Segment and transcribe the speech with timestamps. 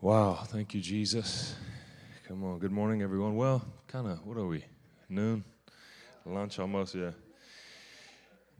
[0.00, 1.56] Wow, thank you, Jesus.
[2.28, 3.34] Come on, good morning, everyone.
[3.34, 4.64] Well, kind of, what are we?
[5.08, 5.42] Noon?
[6.24, 7.10] Lunch almost, yeah.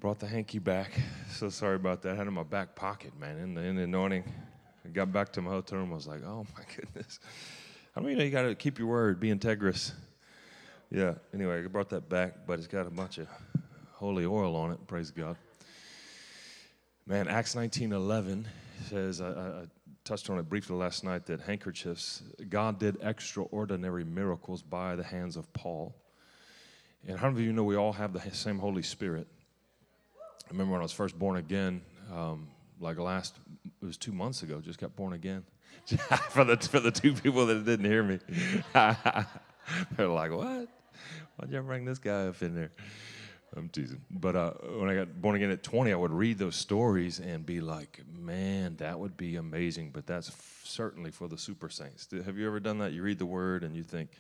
[0.01, 0.91] Brought the hanky back.
[1.31, 2.15] So sorry about that.
[2.15, 4.25] I had it in my back pocket, man, in the, in the anointing.
[4.85, 5.93] I got back to my hotel room.
[5.93, 7.21] I was like, oh my goodness.
[7.95, 9.93] I mean, you know you got to keep your word, be integrous.
[10.91, 13.29] Yeah, anyway, I brought that back, but it's got a bunch of
[13.93, 14.85] holy oil on it.
[14.89, 15.37] Praise God.
[17.07, 18.47] Man, Acts 19:11
[18.89, 19.65] says, I, I,
[20.09, 25.37] touched on it briefly last night, that handkerchiefs, God did extraordinary miracles by the hands
[25.37, 25.95] of Paul.
[27.07, 29.27] And how many of you know we all have the same Holy Spirit?
[30.19, 32.49] I remember when I was first born again, um,
[32.81, 33.37] like last,
[33.83, 35.45] it was two months ago, just got born again.
[36.31, 38.19] for, the, for the two people that didn't hear me,
[38.73, 40.69] they're like, what?
[41.37, 42.73] Why'd you bring this guy up in there?
[43.57, 44.03] I'm teasing.
[44.11, 47.45] But uh, when I got born again at 20, I would read those stories and
[47.47, 49.91] be like, man, that would be amazing.
[49.91, 52.09] But that's f- certainly for the super saints.
[52.25, 52.93] Have you ever done that?
[52.93, 54.11] You read the word and you think,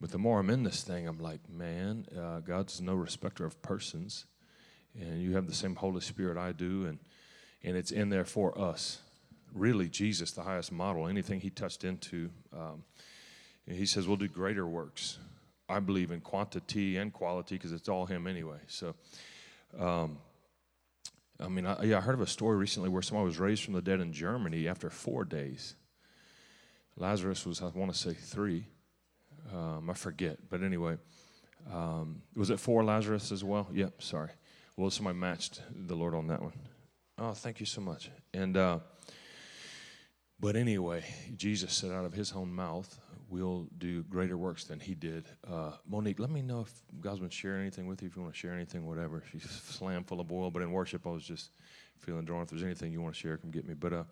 [0.00, 3.60] but the more I'm in this thing, I'm like, man, uh, God's no respecter of
[3.62, 4.26] persons.
[4.98, 6.86] And you have the same Holy Spirit I do.
[6.86, 6.98] And,
[7.62, 9.00] and it's in there for us.
[9.54, 12.82] Really, Jesus, the highest model, anything he touched into, um,
[13.66, 15.18] he says, we'll do greater works
[15.68, 18.58] I believe in quantity and quality because it's all Him anyway.
[18.68, 18.94] So,
[19.78, 20.18] um,
[21.40, 23.74] I mean, I, yeah, I heard of a story recently where someone was raised from
[23.74, 25.74] the dead in Germany after four days.
[26.96, 28.66] Lazarus was, I want to say, three.
[29.52, 30.96] Um, I forget, but anyway,
[31.72, 33.68] um, was it four Lazarus as well?
[33.72, 34.30] Yep, sorry.
[34.76, 36.52] Well, somebody matched the Lord on that one.
[37.18, 38.10] Oh, thank you so much.
[38.34, 38.80] And uh,
[40.38, 41.04] but anyway,
[41.36, 42.98] Jesus said out of his own mouth,
[43.28, 45.26] we'll do greater works than he did.
[45.48, 48.34] Uh, Monique, let me know if God's been sharing anything with you, if you want
[48.34, 49.22] to share anything, whatever.
[49.30, 51.50] She's slam full of oil, but in worship, I was just
[51.98, 52.42] feeling drawn.
[52.42, 53.74] If there's anything you want to share, come get me.
[53.74, 54.04] But uh,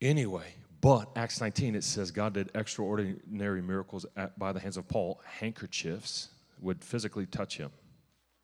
[0.00, 4.88] anyway, but Acts 19, it says God did extraordinary miracles at, by the hands of
[4.88, 5.20] Paul.
[5.24, 6.28] Handkerchiefs
[6.60, 7.70] would physically touch him.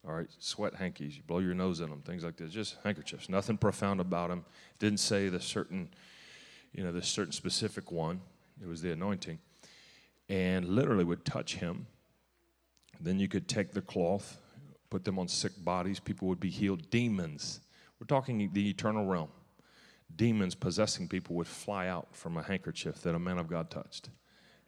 [0.06, 2.52] All right, sweat hankies, you blow your nose in them, things like this.
[2.52, 3.28] Just handkerchiefs.
[3.28, 4.44] Nothing profound about them.
[4.78, 5.88] Didn't say the certain,
[6.72, 8.20] you know, the certain specific one.
[8.62, 9.38] It was the anointing.
[10.28, 11.86] And literally would touch him.
[13.00, 14.38] Then you could take the cloth,
[14.90, 16.00] put them on sick bodies.
[16.00, 16.90] People would be healed.
[16.90, 17.60] Demons.
[17.98, 19.30] We're talking the eternal realm.
[20.14, 24.10] Demons possessing people would fly out from a handkerchief that a man of God touched.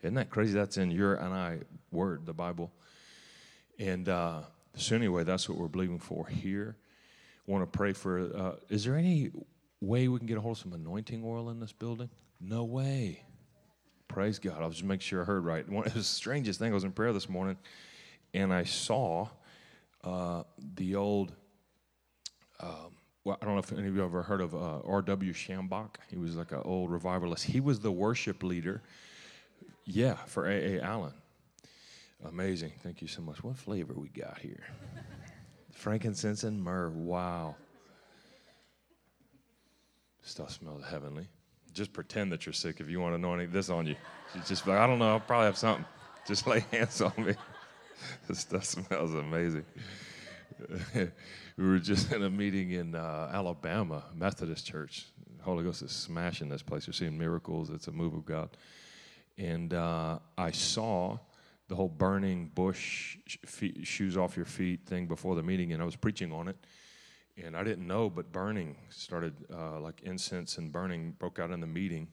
[0.03, 0.55] Isn't that crazy?
[0.55, 1.59] That's in your and I
[1.91, 2.73] word, the Bible.
[3.79, 4.43] And uh,
[4.77, 6.77] so, anyway, that's what we're believing for here.
[7.47, 8.31] Want to pray for.
[8.35, 9.31] Uh, is there any
[9.81, 12.11] way we can get a hold of some anointing oil in this building?
[12.41, 13.25] No way.
[14.11, 14.61] Praise God.
[14.61, 15.69] I was just making sure I heard right.
[15.69, 17.57] One of the strangest thing, I was in prayer this morning
[18.35, 19.29] and I saw
[20.03, 20.43] uh,
[20.75, 21.33] the old,
[22.59, 25.33] um, well, I don't know if any of you ever heard of uh, R.W.
[25.33, 25.95] Schambach.
[26.09, 27.45] He was like an old revivalist.
[27.45, 28.83] He was the worship leader,
[29.85, 30.81] yeah, for A.A.
[30.81, 31.15] Allen.
[32.25, 32.73] Amazing.
[32.83, 33.45] Thank you so much.
[33.45, 34.65] What flavor we got here?
[35.71, 36.91] Frankincense and myrrh.
[36.91, 37.55] Wow.
[40.23, 41.29] Stuff smells heavenly
[41.73, 43.97] just pretend that you're sick if you want any this on you.
[44.35, 45.85] You just like, I don't know, I'll probably have something.
[46.27, 47.35] Just lay hands on me.
[48.29, 49.65] this stuff smells amazing.
[50.95, 51.09] we
[51.57, 55.07] were just in a meeting in uh, Alabama, Methodist Church.
[55.41, 56.87] Holy Ghost is smashing this place.
[56.87, 57.71] You're seeing miracles.
[57.71, 58.51] It's a move of God.
[59.39, 61.19] And uh, I saw
[61.69, 63.17] the whole burning bush,
[63.47, 66.57] feet, shoes off your feet thing before the meeting, and I was preaching on it
[67.45, 71.61] and I didn't know, but burning started uh, like incense and burning broke out in
[71.61, 72.09] the meeting.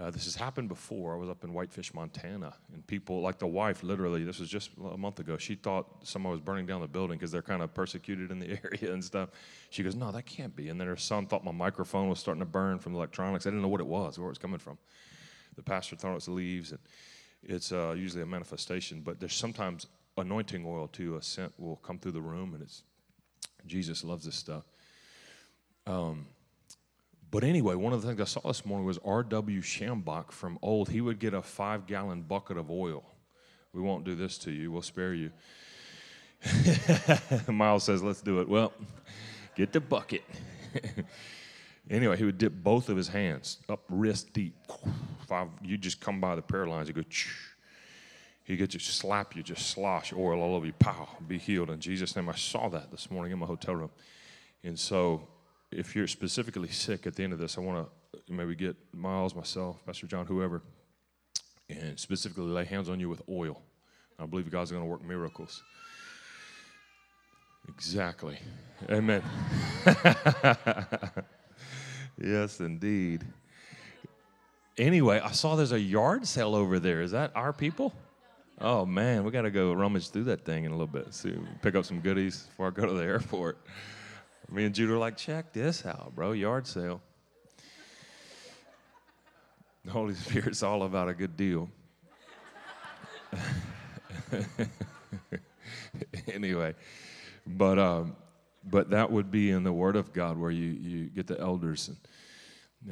[0.00, 1.14] Uh, this has happened before.
[1.14, 4.70] I was up in Whitefish, Montana, and people, like the wife, literally, this was just
[4.92, 5.36] a month ago.
[5.36, 8.46] She thought someone was burning down the building because they're kind of persecuted in the
[8.64, 9.30] area and stuff.
[9.68, 12.40] She goes, "No, that can't be." And then her son thought my microphone was starting
[12.40, 13.46] to burn from the electronics.
[13.46, 14.78] I didn't know what it was, where it was coming from.
[15.56, 16.80] The pastor thought it was leaves, and
[17.42, 19.02] it's uh, usually a manifestation.
[19.02, 19.86] But there's sometimes
[20.16, 21.16] anointing oil too.
[21.16, 22.84] A scent will come through the room, and it's
[23.66, 24.64] Jesus loves this stuff.
[25.86, 26.26] Um,
[27.30, 29.62] but anyway, one of the things I saw this morning was R.W.
[29.62, 30.88] Schambach from old.
[30.88, 33.04] He would get a five gallon bucket of oil.
[33.72, 35.30] We won't do this to you, we'll spare you.
[37.48, 38.48] Miles says, let's do it.
[38.48, 38.72] Well,
[39.54, 40.24] get the bucket.
[41.90, 44.56] anyway, he would dip both of his hands up wrist deep.
[45.28, 47.02] Five, you just come by the prayer lines, you go,
[48.50, 51.70] he could just slap you, just slosh oh, oil all over you, pow, be healed
[51.70, 52.28] in Jesus' name.
[52.28, 53.90] I saw that this morning in my hotel room.
[54.64, 55.28] And so,
[55.70, 59.36] if you're specifically sick at the end of this, I want to maybe get Miles,
[59.36, 60.62] myself, Pastor John, whoever,
[61.68, 63.62] and specifically lay hands on you with oil.
[64.18, 65.62] I believe God's going to work miracles.
[67.68, 68.36] Exactly.
[68.90, 69.22] Amen.
[72.20, 73.24] yes, indeed.
[74.76, 77.00] anyway, I saw there's a yard sale over there.
[77.00, 77.94] Is that our people?
[78.62, 81.14] Oh man, we got to go rummage through that thing in a little bit.
[81.14, 83.58] See, pick up some goodies before I go to the airport.
[84.50, 86.32] Me and Judah are like, check this out, bro.
[86.32, 87.00] Yard sale.
[89.84, 91.70] The Holy Spirit's all about a good deal.
[96.32, 96.74] anyway,
[97.46, 98.14] but um,
[98.68, 101.88] but that would be in the Word of God where you you get the elders
[101.88, 101.96] and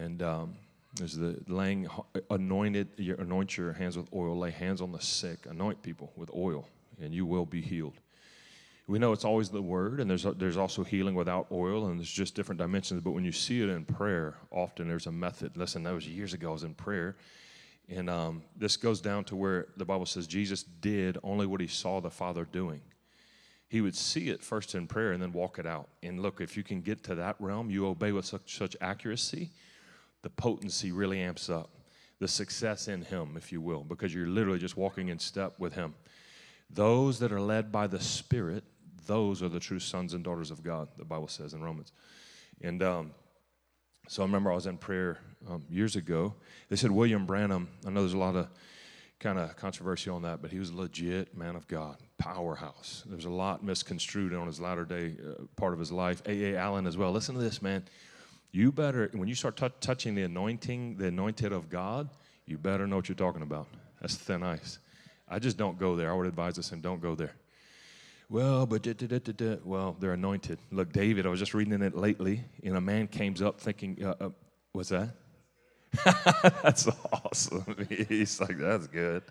[0.03, 0.55] and um,
[0.99, 1.89] there's the laying
[2.31, 6.31] anointed you anoint your hands with oil, lay hands on the sick, anoint people with
[6.35, 6.69] oil,
[7.01, 7.95] and you will be healed.
[8.87, 12.11] We know it's always the word, and there's there's also healing without oil, and there's
[12.11, 13.01] just different dimensions.
[13.03, 15.57] But when you see it in prayer, often there's a method.
[15.57, 16.51] Listen, that was years ago.
[16.51, 17.17] I was in prayer,
[17.89, 21.67] and um, this goes down to where the Bible says Jesus did only what he
[21.67, 22.81] saw the Father doing.
[23.69, 25.89] He would see it first in prayer and then walk it out.
[26.03, 29.51] And look, if you can get to that realm, you obey with such, such accuracy
[30.23, 31.71] the potency really amps up,
[32.19, 35.75] the success in Him, if you will, because you're literally just walking in step with
[35.75, 35.95] Him.
[36.71, 38.65] Those that are led by the Spirit,
[39.07, 41.93] those are the true sons and daughters of God, the Bible says in Romans.
[42.61, 43.13] And um,
[44.09, 45.19] so I remember I was in prayer
[45.49, 46.35] um, years ago.
[46.69, 48.49] They said William Branham, I know there's a lot of
[49.21, 53.05] kind of controversy on that, but he was a legit man of God, powerhouse.
[53.07, 56.23] There's a lot misconstrued on his latter day uh, part of his life.
[56.27, 56.57] A.A.
[56.57, 57.13] Allen as well.
[57.13, 57.85] Listen to this, man
[58.51, 62.09] you better, when you start t- touching the anointing, the anointed of God,
[62.47, 63.69] you better know what you're talking about.
[64.01, 64.79] That's thin ice.
[65.29, 66.11] I just don't go there.
[66.11, 67.35] I would advise us and don't go there.
[68.31, 70.59] Well, but da, da, da, well, they're anointed.
[70.71, 74.15] Look, David, I was just reading it lately, and a man came up thinking, uh,
[74.21, 74.31] uh,
[74.73, 75.15] what's that?
[76.63, 77.87] that's awesome.
[78.09, 79.23] He's like, that's good.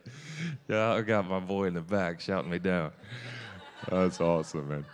[0.68, 2.92] Yeah, I got my boy in the back shouting me down.
[3.90, 4.86] That's awesome, man.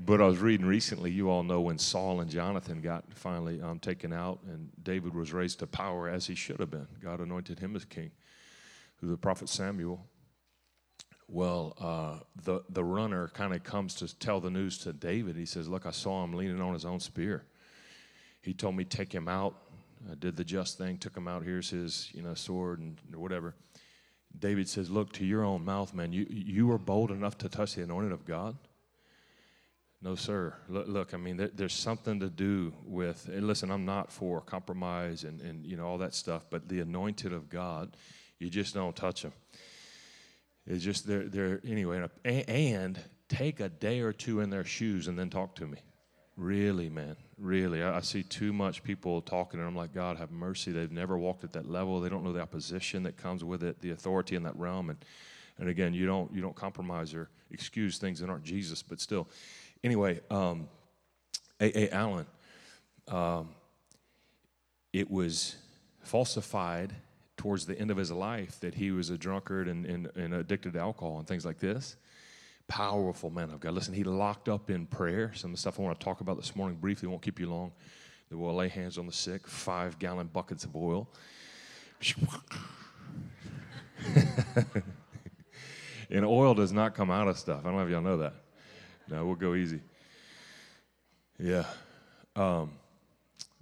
[0.00, 3.78] But I was reading recently, you all know when Saul and Jonathan got finally um,
[3.78, 6.88] taken out and David was raised to power as he should have been.
[7.00, 8.10] God anointed him as king
[8.98, 10.04] through the prophet Samuel.
[11.28, 15.36] Well, uh, the, the runner kind of comes to tell the news to David.
[15.36, 17.44] He says, Look, I saw him leaning on his own spear.
[18.42, 19.54] He told me, Take him out.
[20.10, 21.42] I did the just thing, took him out.
[21.44, 23.54] Here's his you know, sword and whatever.
[24.38, 27.76] David says, Look, to your own mouth, man, you, you were bold enough to touch
[27.76, 28.56] the anointed of God.
[30.02, 30.54] No, sir.
[30.68, 34.40] Look, look I mean, there, there's something to do with, and listen, I'm not for
[34.40, 37.96] compromise and, and, you know, all that stuff, but the anointed of God,
[38.40, 39.32] you just don't touch them.
[40.66, 45.16] It's just, they're, they're anyway, and take a day or two in their shoes and
[45.16, 45.78] then talk to me.
[46.36, 47.82] Really, man, really.
[47.82, 50.72] I, I, see too much people talking, and I'm like, God, have mercy.
[50.72, 52.00] They've never walked at that level.
[52.00, 54.90] They don't know the opposition that comes with it, the authority in that realm.
[54.90, 55.04] And,
[55.58, 59.28] and again, you don't, you don't compromise or excuse things that aren't Jesus, but still
[59.84, 60.68] anyway, um,
[61.60, 61.84] A.
[61.84, 61.90] A.
[61.90, 62.26] Allen,
[63.08, 63.50] um,
[64.92, 65.56] it was
[66.02, 66.94] falsified
[67.36, 70.74] towards the end of his life that he was a drunkard and, and, and addicted
[70.74, 71.96] to alcohol and things like this.
[72.68, 73.74] Powerful man of God.
[73.74, 75.32] Listen, he locked up in prayer.
[75.34, 77.50] Some of the stuff I want to talk about this morning briefly won't keep you
[77.50, 77.72] long.
[78.30, 81.08] They will lay hands on the sick, five gallon buckets of oil.
[86.10, 87.60] and oil does not come out of stuff.
[87.60, 88.34] I don't know if y'all know that.
[89.08, 89.80] No, we'll go easy.
[91.38, 91.64] Yeah.
[92.36, 92.72] Um,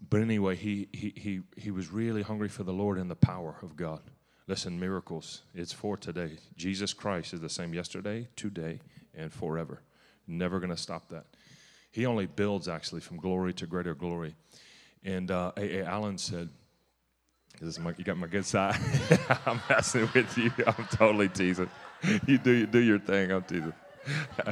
[0.08, 3.56] but anyway, he, he, he, he was really hungry for the Lord and the power
[3.62, 4.00] of God.
[4.46, 6.38] Listen, miracles, it's for today.
[6.56, 8.80] Jesus Christ is the same yesterday, today,
[9.14, 9.80] and forever.
[10.26, 11.26] Never going to stop that.
[11.92, 14.34] He only builds actually from glory to greater glory.
[15.04, 15.78] And uh, A.
[15.78, 15.84] A.
[15.84, 16.48] Allen said,
[17.60, 18.76] this my, you got my good side.
[19.46, 20.50] I'm messing with you.
[20.66, 21.68] I'm totally teasing.
[22.26, 23.30] You do, you do your thing.
[23.30, 23.74] I'm teasing.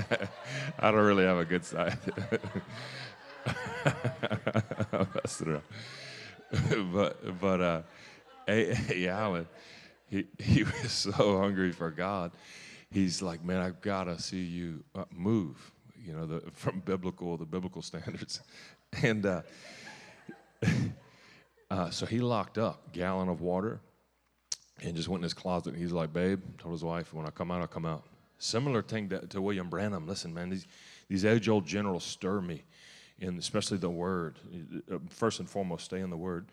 [0.79, 1.99] I don't really have a good side.
[6.93, 7.83] but but uh,
[8.49, 8.75] A.
[8.91, 9.09] A.
[9.09, 9.47] Allen,
[10.09, 12.33] he he was so hungry for God.
[12.91, 15.73] He's like, man, I've got to see you uh, move.
[16.03, 18.41] You know, the, from biblical the biblical standards,
[19.03, 19.43] and uh,
[21.71, 23.81] uh, so he locked up gallon of water,
[24.83, 25.75] and just went in his closet.
[25.75, 28.05] And he's like, babe, told his wife, when I come out, I'll come out.
[28.39, 30.07] Similar thing to, to William Branham.
[30.07, 30.67] Listen, man, these,
[31.09, 32.63] these age old generals stir me,
[33.21, 34.39] and especially the Word.
[34.91, 36.47] Uh, first and foremost, stay in the Word.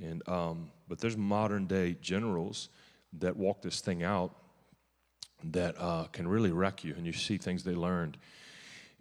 [0.00, 2.68] And um, but there's modern day generals
[3.18, 4.34] that walk this thing out
[5.44, 8.16] that uh, can really wreck you, and you see things they learned.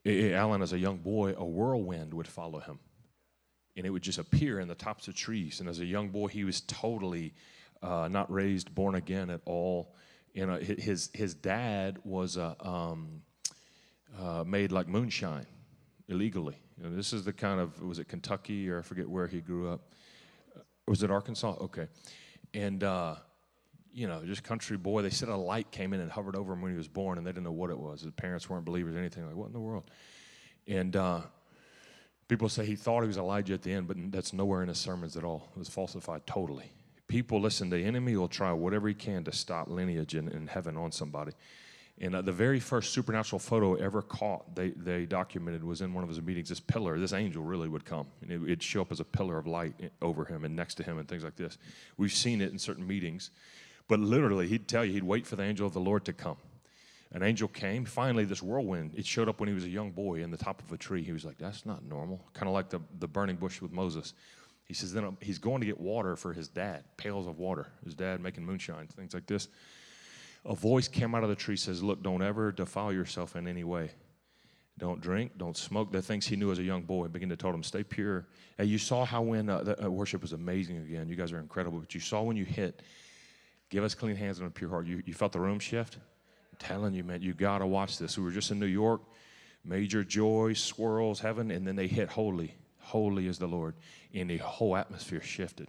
[0.06, 2.80] Alan, as a young boy, a whirlwind would follow him,
[3.76, 5.60] and it would just appear in the tops of trees.
[5.60, 7.34] And as a young boy, he was totally
[7.84, 9.94] uh, not raised born again at all
[10.38, 13.24] you know, his his dad was a, um,
[14.22, 15.48] uh, made like moonshine
[16.10, 16.56] illegally.
[16.78, 19.42] You know, this is the kind of was it Kentucky or I forget where he
[19.42, 19.82] grew up.
[20.88, 21.56] Was it Arkansas?
[21.62, 21.88] Okay.
[22.54, 23.16] And, uh,
[23.92, 25.02] you know, just country boy.
[25.02, 27.26] They said a light came in and hovered over him when he was born, and
[27.26, 28.02] they didn't know what it was.
[28.02, 29.26] His parents weren't believers or anything.
[29.26, 29.90] Like, what in the world?
[30.68, 31.22] And uh,
[32.28, 34.78] people say he thought he was Elijah at the end, but that's nowhere in his
[34.78, 35.50] sermons at all.
[35.56, 36.72] It was falsified totally.
[37.08, 40.76] People, listen, the enemy will try whatever he can to stop lineage in, in heaven
[40.76, 41.32] on somebody.
[42.00, 46.04] And uh, the very first supernatural photo ever caught, they, they documented, was in one
[46.04, 46.50] of his meetings.
[46.50, 48.08] This pillar, this angel really would come.
[48.22, 50.84] And it, would show up as a pillar of light over him and next to
[50.84, 51.58] him and things like this.
[51.98, 53.32] We've seen it in certain meetings.
[53.88, 56.38] But literally, he'd tell you, he'd wait for the angel of the Lord to come.
[57.14, 57.86] An angel came.
[57.86, 60.62] Finally, this whirlwind, it showed up when he was a young boy in the top
[60.62, 61.02] of a tree.
[61.02, 62.22] He was like, that's not normal.
[62.34, 64.14] Kind of like the, the burning bush with Moses.
[64.68, 67.68] He says, then he's going to get water for his dad, pails of water.
[67.86, 69.48] His dad making moonshine, things like this
[70.48, 73.64] a voice came out of the tree says, Look, don't ever defile yourself in any
[73.64, 73.92] way.
[74.78, 75.92] Don't drink, don't smoke.
[75.92, 78.28] The things he knew as a young boy begin to tell him, stay pure.
[78.58, 81.10] And you saw how when uh, the uh, worship was amazing again.
[81.10, 81.80] You guys are incredible.
[81.80, 82.82] But you saw when you hit,
[83.70, 84.86] give us clean hands and a pure heart.
[84.86, 85.96] You, you felt the room shift?
[85.96, 88.18] I'm telling you, man, you got to watch this.
[88.18, 89.02] We were just in New York,
[89.66, 92.54] major joy, swirls, heaven, and then they hit holy.
[92.88, 93.76] Holy is the Lord.
[94.14, 95.68] And the whole atmosphere shifted.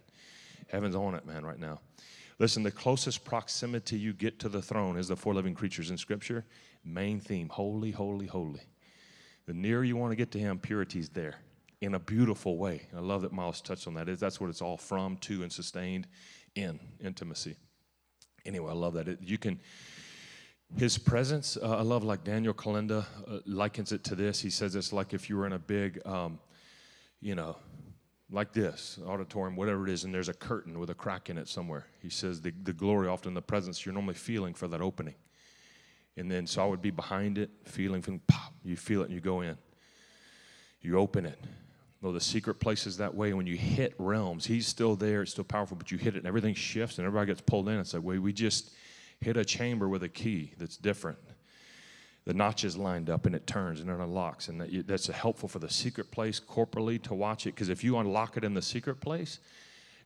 [0.68, 1.80] Heaven's on it, man, right now.
[2.38, 5.98] Listen, the closest proximity you get to the throne is the four living creatures in
[5.98, 6.44] Scripture.
[6.84, 8.62] Main theme holy, holy, holy.
[9.46, 11.36] The nearer you want to get to Him, purity's there
[11.80, 12.82] in a beautiful way.
[12.96, 14.06] I love that Miles touched on that.
[14.18, 16.06] That's what it's all from, to, and sustained
[16.54, 17.56] in intimacy.
[18.46, 19.08] Anyway, I love that.
[19.08, 19.60] It, you can,
[20.76, 24.40] his presence, uh, I love like Daniel Kolenda uh, likens it to this.
[24.40, 26.38] He says it's like if you were in a big, um,
[27.20, 27.56] you know,
[28.30, 31.48] like this auditorium, whatever it is, and there's a curtain with a crack in it
[31.48, 31.86] somewhere.
[32.00, 35.14] He says the, the glory, often the presence you're normally feeling for that opening.
[36.16, 39.14] And then, so I would be behind it, feeling, feeling, pop, you feel it and
[39.14, 39.56] you go in.
[40.80, 41.38] You open it.
[42.02, 45.32] Though the secret place is that way, when you hit realms, he's still there, it's
[45.32, 47.78] still powerful, but you hit it and everything shifts and everybody gets pulled in.
[47.78, 48.72] It's like, way we just
[49.20, 51.18] hit a chamber with a key that's different
[52.28, 54.48] the notches lined up and it turns and it unlocks.
[54.48, 57.54] And that, that's helpful for the secret place corporally to watch it.
[57.54, 59.38] Because if you unlock it in the secret place,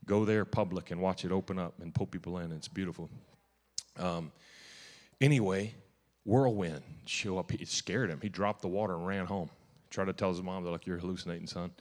[0.07, 2.53] go there public and watch it open up and pull people in.
[2.53, 3.11] It's beautiful.
[3.99, 4.31] Um,
[5.21, 5.75] anyway,
[6.25, 7.53] whirlwind show up.
[7.55, 8.21] It scared him.
[8.23, 9.51] He dropped the water and ran home.
[9.91, 11.73] Tried to tell his mom, they're like, You're hallucinating, son.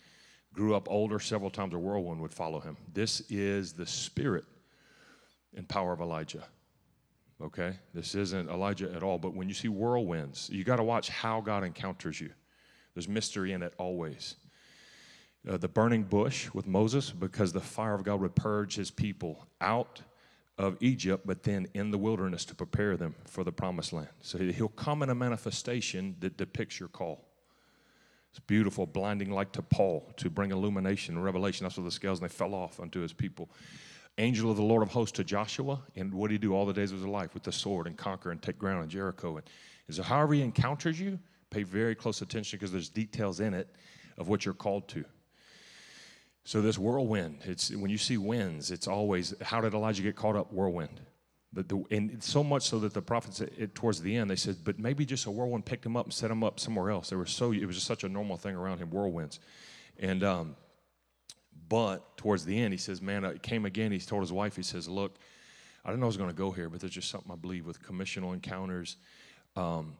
[0.55, 2.77] Grew up older, several times a whirlwind would follow him.
[2.91, 4.45] This is the spirit
[5.55, 6.45] and power of Elijah
[7.41, 7.75] okay?
[7.93, 11.41] This isn't Elijah at all, but when you see whirlwinds, you got to watch how
[11.41, 12.31] God encounters you.
[12.93, 14.35] There's mystery in it always.
[15.47, 19.47] Uh, the burning bush with Moses, because the fire of God would purge his people
[19.59, 20.01] out
[20.57, 24.09] of Egypt, but then in the wilderness to prepare them for the promised land.
[24.21, 27.25] So he'll come in a manifestation that depicts your call.
[28.29, 31.65] It's beautiful, blinding light to Paul to bring illumination and revelation.
[31.65, 33.49] That's what the scales and they fell off unto his people
[34.17, 35.81] angel of the Lord of hosts to Joshua.
[35.95, 37.33] And what did he do all the days of his life?
[37.33, 39.37] With the sword and conquer and take ground in Jericho.
[39.37, 39.49] And,
[39.87, 43.69] and so, however he encounters you, pay very close attention because there's details in it
[44.17, 45.05] of what you're called to.
[46.43, 50.35] So this whirlwind, it's when you see winds, it's always how did Elijah get caught
[50.35, 50.51] up?
[50.51, 51.01] Whirlwind.
[51.53, 54.57] But the, and so much so that the prophets it, towards the end they said,
[54.63, 57.09] but maybe just a whirlwind picked him up and set him up somewhere else.
[57.09, 59.39] They were so it was just such a normal thing around him, whirlwinds,
[59.99, 60.55] and um,
[61.71, 63.93] but towards the end, he says, Man, it came again.
[63.93, 65.15] He told his wife, He says, Look,
[65.85, 67.65] I don't know I was going to go here, but there's just something I believe
[67.65, 68.97] with commissional encounters,
[69.55, 69.93] um,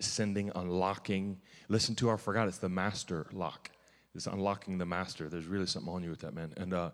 [0.00, 1.38] sending, unlocking.
[1.68, 3.70] Listen to our forgot, it's the master lock.
[4.16, 5.28] It's unlocking the master.
[5.28, 6.52] There's really something on you with that, man.
[6.56, 6.90] And, uh,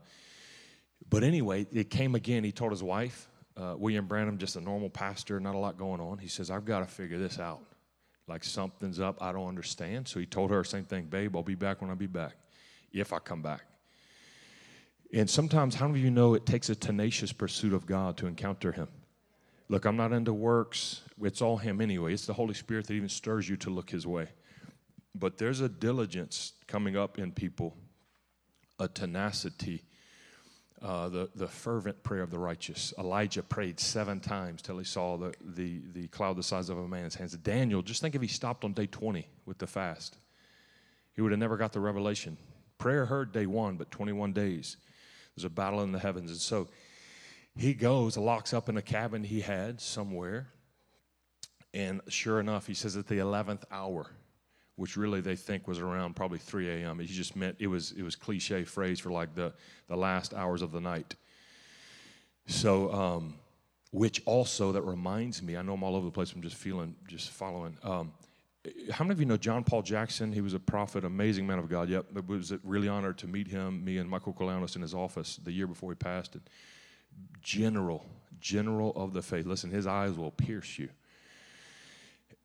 [1.08, 2.44] but anyway, it came again.
[2.44, 6.02] He told his wife, uh, William Branham, just a normal pastor, not a lot going
[6.02, 6.18] on.
[6.18, 7.62] He says, I've got to figure this out.
[8.28, 10.06] Like something's up, I don't understand.
[10.06, 12.34] So he told her, same thing, babe, I'll be back when I be back,
[12.92, 13.62] if I come back.
[15.16, 18.26] And sometimes, how many of you know it takes a tenacious pursuit of God to
[18.26, 18.88] encounter Him?
[19.70, 21.00] Look, I'm not into works.
[21.22, 22.12] It's all Him anyway.
[22.12, 24.28] It's the Holy Spirit that even stirs you to look His way.
[25.14, 27.74] But there's a diligence coming up in people,
[28.78, 29.84] a tenacity,
[30.82, 32.92] uh, the, the fervent prayer of the righteous.
[32.98, 36.86] Elijah prayed seven times till he saw the, the, the cloud the size of a
[36.86, 37.34] man's hands.
[37.38, 40.18] Daniel, just think if he stopped on day 20 with the fast,
[41.14, 42.36] he would have never got the revelation.
[42.76, 44.76] Prayer heard day one, but 21 days.
[45.36, 46.30] There's a battle in the heavens.
[46.30, 46.68] And so
[47.56, 50.48] he goes, locks up in a cabin he had somewhere.
[51.74, 54.06] And sure enough, he says at the 11th hour,
[54.76, 56.98] which really they think was around probably 3 a.m.
[56.98, 59.52] He just meant it was it was cliche phrase for like the
[59.88, 61.16] the last hours of the night.
[62.46, 63.34] So, um,
[63.90, 66.32] which also that reminds me, I know I'm all over the place.
[66.32, 67.76] I'm just feeling, just following.
[67.82, 68.12] Um,
[68.90, 70.32] how many of you know John Paul Jackson?
[70.32, 71.88] He was a prophet, amazing man of God.
[71.88, 75.36] Yep, it was really honored to meet him, me and Michael Koulianos in his office
[75.36, 76.34] the year before he passed.
[76.34, 76.42] And
[77.42, 78.06] general,
[78.40, 79.46] general of the faith.
[79.46, 80.88] Listen, his eyes will pierce you.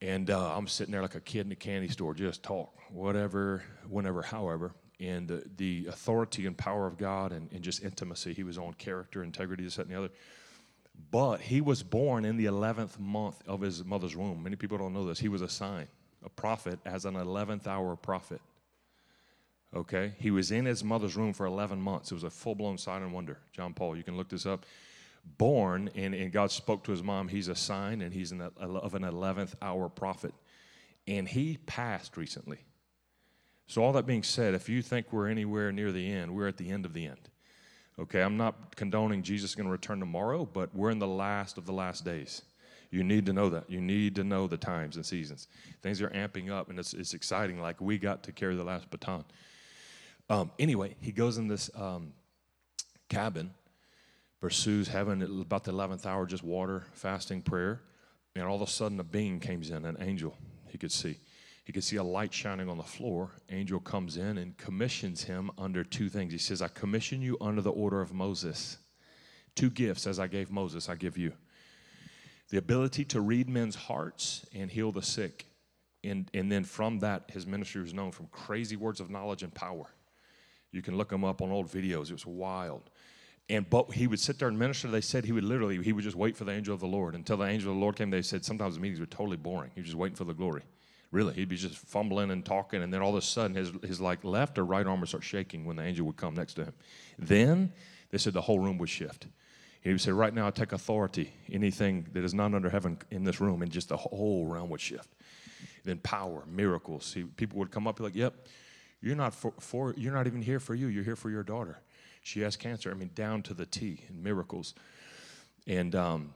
[0.02, 3.64] And uh, I'm sitting there like a kid in a candy store, just talk, whatever,
[3.88, 4.74] whenever, however.
[5.00, 8.74] And the, the authority and power of God and, and just intimacy, he was on
[8.74, 10.10] character, integrity, this, that, and the other.
[11.10, 14.44] But he was born in the 11th month of his mother's womb.
[14.44, 15.20] Many people don't know this.
[15.20, 15.88] He was a sign,
[16.24, 18.42] a prophet, as an 11th hour prophet.
[19.76, 20.14] Okay?
[20.20, 22.12] He was in his mother's room for 11 months.
[22.12, 23.40] It was a full blown sign and wonder.
[23.54, 24.66] John Paul, you can look this up.
[25.38, 28.96] Born, and, and God spoke to his mom, he's a sign, and he's an, of
[28.96, 30.34] an 11th hour prophet.
[31.08, 32.60] And he passed recently.
[33.68, 36.58] So, all that being said, if you think we're anywhere near the end, we're at
[36.58, 37.30] the end of the end.
[38.00, 41.58] Okay, I'm not condoning Jesus is going to return tomorrow, but we're in the last
[41.58, 42.42] of the last days.
[42.92, 43.70] You need to know that.
[43.70, 45.48] You need to know the times and seasons.
[45.82, 48.92] Things are amping up, and it's, it's exciting, like we got to carry the last
[48.92, 49.24] baton.
[50.30, 52.12] Um, anyway, he goes in this um,
[53.08, 53.52] cabin,
[54.42, 57.82] pursues heaven about the 11th hour, just water, fasting, prayer.
[58.36, 61.18] And all of a sudden, a being comes in, an angel he could see.
[61.64, 63.32] He could see a light shining on the floor.
[63.50, 66.34] Angel comes in and commissions him under two things.
[66.34, 68.78] He says, I commission you under the order of Moses.
[69.56, 71.34] Two gifts, as I gave Moses, I give you
[72.52, 75.46] the ability to read men's hearts and heal the sick.
[76.04, 79.54] And, and then from that, his ministry was known from crazy words of knowledge and
[79.54, 79.86] power.
[80.72, 82.10] You can look them up on old videos.
[82.10, 82.90] It was wild.
[83.50, 84.88] And but he would sit there and minister.
[84.88, 87.16] They said he would literally he would just wait for the angel of the Lord
[87.16, 88.10] until the angel of the Lord came.
[88.10, 89.72] They said sometimes the meetings were totally boring.
[89.74, 90.62] He was just waiting for the glory.
[91.12, 94.00] Really, he'd be just fumbling and talking, and then all of a sudden his his
[94.00, 96.66] like left or right arm would start shaking when the angel would come next to
[96.66, 96.74] him.
[97.20, 97.74] Then
[98.12, 99.28] they said the whole room would shift.
[99.82, 101.34] He would say, "Right now, I take authority.
[101.52, 104.82] Anything that is not under heaven in this room, and just the whole realm would
[104.82, 105.10] shift."
[105.84, 107.06] Then power, miracles.
[107.06, 108.36] See, people would come up be like, "Yep,
[109.02, 110.88] you're not for, for, you're not even here for you.
[110.88, 111.80] You're here for your daughter.
[112.22, 112.92] She has cancer.
[112.92, 114.76] I mean, down to the T and miracles.
[115.66, 116.34] And um,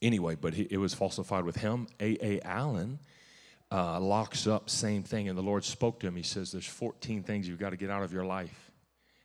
[0.00, 1.88] anyway, but he, it was falsified with him.
[2.00, 2.16] A.
[2.24, 2.40] A.
[2.42, 3.00] Allen
[3.72, 6.14] uh, locks up same thing, and the Lord spoke to him.
[6.14, 8.70] He says, "There's 14 things you've got to get out of your life."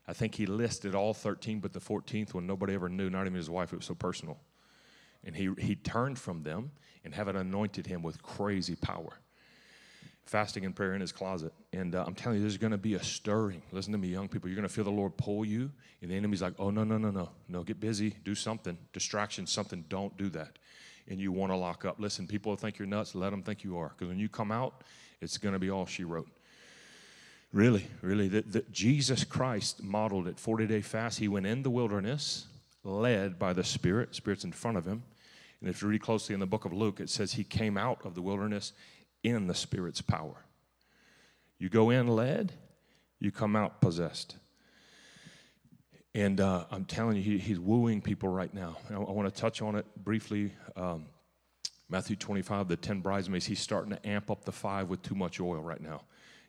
[0.10, 3.36] I think he listed all 13, but the 14th one nobody ever knew, not even
[3.36, 3.72] his wife.
[3.72, 4.40] It was so personal.
[5.24, 6.72] And he, he turned from them,
[7.06, 9.20] and heaven anointed him with crazy power
[10.30, 11.52] fasting and prayer in his closet.
[11.74, 13.64] And uh, I'm telling you, there's going to be a stirring.
[13.72, 14.48] Listen to me, young people.
[14.48, 15.72] You're going to feel the Lord pull you,
[16.04, 17.30] and the enemy's like, oh, no, no, no, no.
[17.48, 18.16] No, get busy.
[18.24, 18.78] Do something.
[18.94, 19.86] Distraction, something.
[19.90, 20.60] Don't do that.
[21.08, 22.00] And you want to lock up.
[22.00, 23.16] Listen, people think you're nuts.
[23.16, 23.90] Let them think you are.
[23.90, 24.84] Because when you come out,
[25.20, 26.30] it's going to be all she wrote.
[27.52, 28.28] Really, really.
[28.30, 31.20] that, the, Jesus Christ modeled it 40 day fast.
[31.20, 32.46] He went in the wilderness,
[32.84, 34.16] led by the Spirit.
[34.16, 35.04] Spirit's in front of him.
[35.60, 38.06] And if you read closely in the book of Luke, it says he came out
[38.06, 38.74] of the wilderness
[39.24, 40.46] in the Spirit's power.
[41.58, 42.54] You go in led,
[43.20, 44.38] you come out possessed.
[46.16, 48.78] And uh, I'm telling you, he, he's wooing people right now.
[48.90, 50.54] I, I want to touch on it briefly.
[50.76, 51.08] Um,
[51.90, 55.40] Matthew 25, the 10 bridesmaids, he's starting to amp up the five with too much
[55.40, 56.02] oil right now.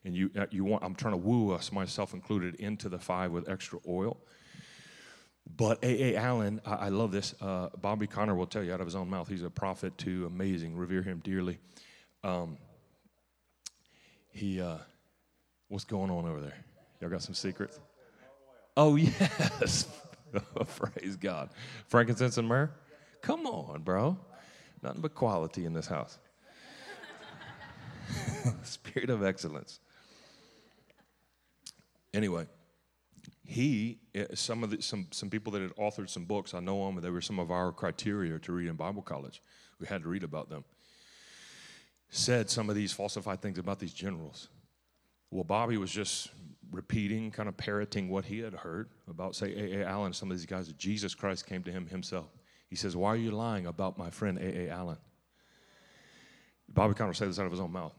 [0.04, 3.32] And you, uh, you want, I'm trying to woo us, myself included, into the five
[3.32, 4.16] with extra oil.
[5.56, 6.16] But A.A.
[6.16, 7.34] Allen, I, I love this.
[7.40, 9.28] Uh, Bobby Conner will tell you out of his own mouth.
[9.28, 11.58] He's a prophet too, amazing, revere him dearly.
[12.22, 12.56] Um,
[14.32, 14.78] he, uh,
[15.68, 16.56] what's going on over there?
[17.00, 17.80] Y'all got some secrets?
[18.76, 19.88] Oh, yes.
[20.76, 21.50] Praise God.
[21.88, 22.70] Frankincense and myrrh?
[23.20, 24.16] Come on, bro.
[24.82, 26.18] Nothing but quality in this house.
[28.62, 29.80] Spirit of excellence.
[32.12, 32.46] Anyway,
[33.44, 36.86] he, eh, some of the, some, some people that had authored some books, I know
[36.86, 39.42] them, they were some of our criteria to read in Bible college.
[39.78, 40.64] We had to read about them
[42.10, 44.48] said some of these falsified things about these generals.
[45.30, 46.30] Well, Bobby was just
[46.72, 49.86] repeating, kind of parroting what he had heard about, say, A.A.
[49.86, 50.68] Allen, some of these guys.
[50.72, 52.28] Jesus Christ came to him himself.
[52.68, 54.68] He says, Why are you lying about my friend A.A.
[54.68, 54.98] Allen?
[56.68, 57.94] Bobby Conner said this out of his own mouth.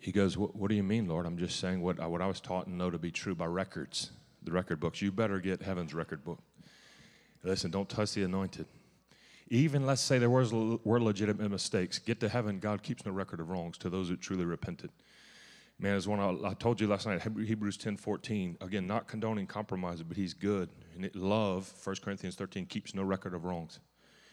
[0.00, 1.26] He goes, What do you mean, Lord?
[1.26, 4.10] I'm just saying what, what I was taught and know to be true by records,
[4.42, 5.02] the record books.
[5.02, 6.38] You better get heaven's record book.
[7.42, 8.66] Listen, don't touch the anointed.
[9.50, 11.98] Even let's say there was, were legitimate mistakes.
[11.98, 14.90] Get to heaven, God keeps no record of wrongs to those who truly repented.
[15.80, 18.58] Man, as one I, I told you last night, Hebrews 10 14.
[18.60, 20.68] Again, not condoning compromise, but he's good.
[20.94, 23.78] And it, love, 1 Corinthians 13, keeps no record of wrongs.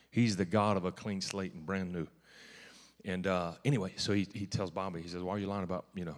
[0.09, 2.07] He's the God of a clean slate and brand new.
[3.03, 5.85] And uh, anyway, so he, he tells Bobby, he says, Why are you lying about,
[5.93, 6.17] you know,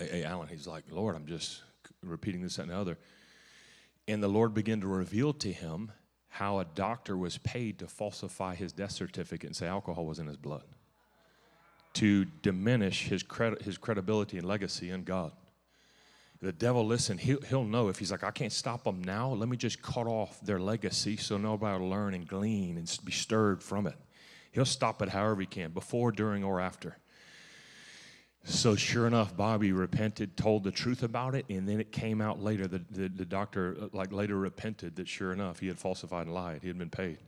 [0.00, 0.46] A.
[0.50, 1.62] He's like, Lord, I'm just
[2.02, 2.98] repeating this and the other.
[4.06, 5.92] And the Lord began to reveal to him
[6.28, 10.26] how a doctor was paid to falsify his death certificate and say alcohol was in
[10.26, 10.64] his blood
[11.94, 15.32] to diminish his, credit, his credibility and legacy in God.
[16.40, 19.48] The devil, listen, he'll, he'll know if he's like, I can't stop them now, let
[19.48, 23.62] me just cut off their legacy so nobody will learn and glean and be stirred
[23.62, 23.96] from it.
[24.52, 26.98] He'll stop it however he can, before, during, or after.
[28.44, 32.42] So sure enough, Bobby repented, told the truth about it, and then it came out
[32.42, 32.66] later.
[32.66, 36.60] The, the, the, doctor like later repented that sure enough he had falsified and lied.
[36.62, 37.18] He had been paid.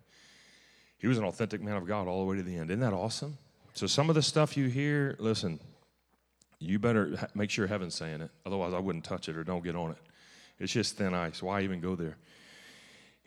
[0.96, 2.70] He was an authentic man of God all the way to the end.
[2.70, 3.36] Isn't that awesome?
[3.74, 5.60] So some of the stuff you hear, listen,
[6.58, 8.30] you better make sure heaven's saying it.
[8.46, 9.98] Otherwise, I wouldn't touch it or don't get on it.
[10.58, 11.42] It's just thin ice.
[11.42, 12.16] Why even go there?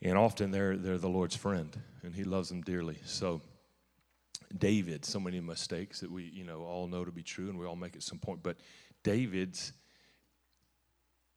[0.02, 2.98] And often they're they're the Lord's friend, and He loves them dearly.
[3.06, 3.42] So
[4.58, 7.66] David, so many mistakes that we, you know, all know to be true and we
[7.66, 8.44] all make at some point.
[8.44, 8.58] But
[9.04, 9.74] David's,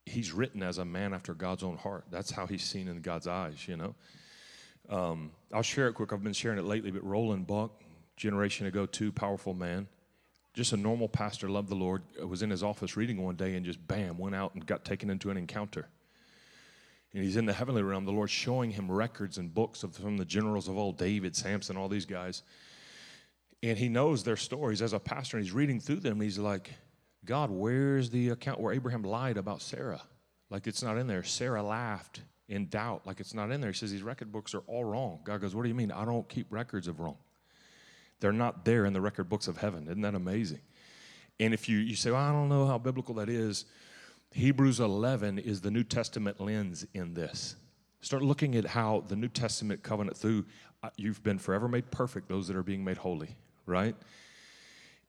[0.04, 2.04] he's written as a man after God's own heart.
[2.10, 3.94] That's how he's seen in God's eyes, you know.
[4.88, 6.12] Um, I'll share it quick.
[6.12, 7.72] I've been sharing it lately, but Roland Buck,
[8.16, 9.88] generation ago, too, powerful man.
[10.54, 13.66] Just a normal pastor, loved the Lord, was in his office reading one day and
[13.66, 15.88] just bam, went out and got taken into an encounter.
[17.12, 20.18] And he's in the heavenly realm, the Lord showing him records and books of, from
[20.18, 22.42] the generals of old, David, Samson, all these guys
[23.62, 26.14] and he knows their stories as a pastor, and he's reading through them.
[26.14, 26.70] And he's like,
[27.24, 30.02] God, where's the account where Abraham lied about Sarah?
[30.50, 31.24] Like it's not in there.
[31.24, 33.72] Sarah laughed in doubt, like it's not in there.
[33.72, 35.20] He says, These record books are all wrong.
[35.24, 35.90] God goes, What do you mean?
[35.90, 37.16] I don't keep records of wrong.
[38.20, 39.84] They're not there in the record books of heaven.
[39.88, 40.60] Isn't that amazing?
[41.38, 43.66] And if you, you say, well, I don't know how biblical that is,
[44.32, 47.56] Hebrews 11 is the New Testament lens in this.
[48.00, 50.46] Start looking at how the New Testament covenant through,
[50.82, 53.94] uh, you've been forever made perfect, those that are being made holy right?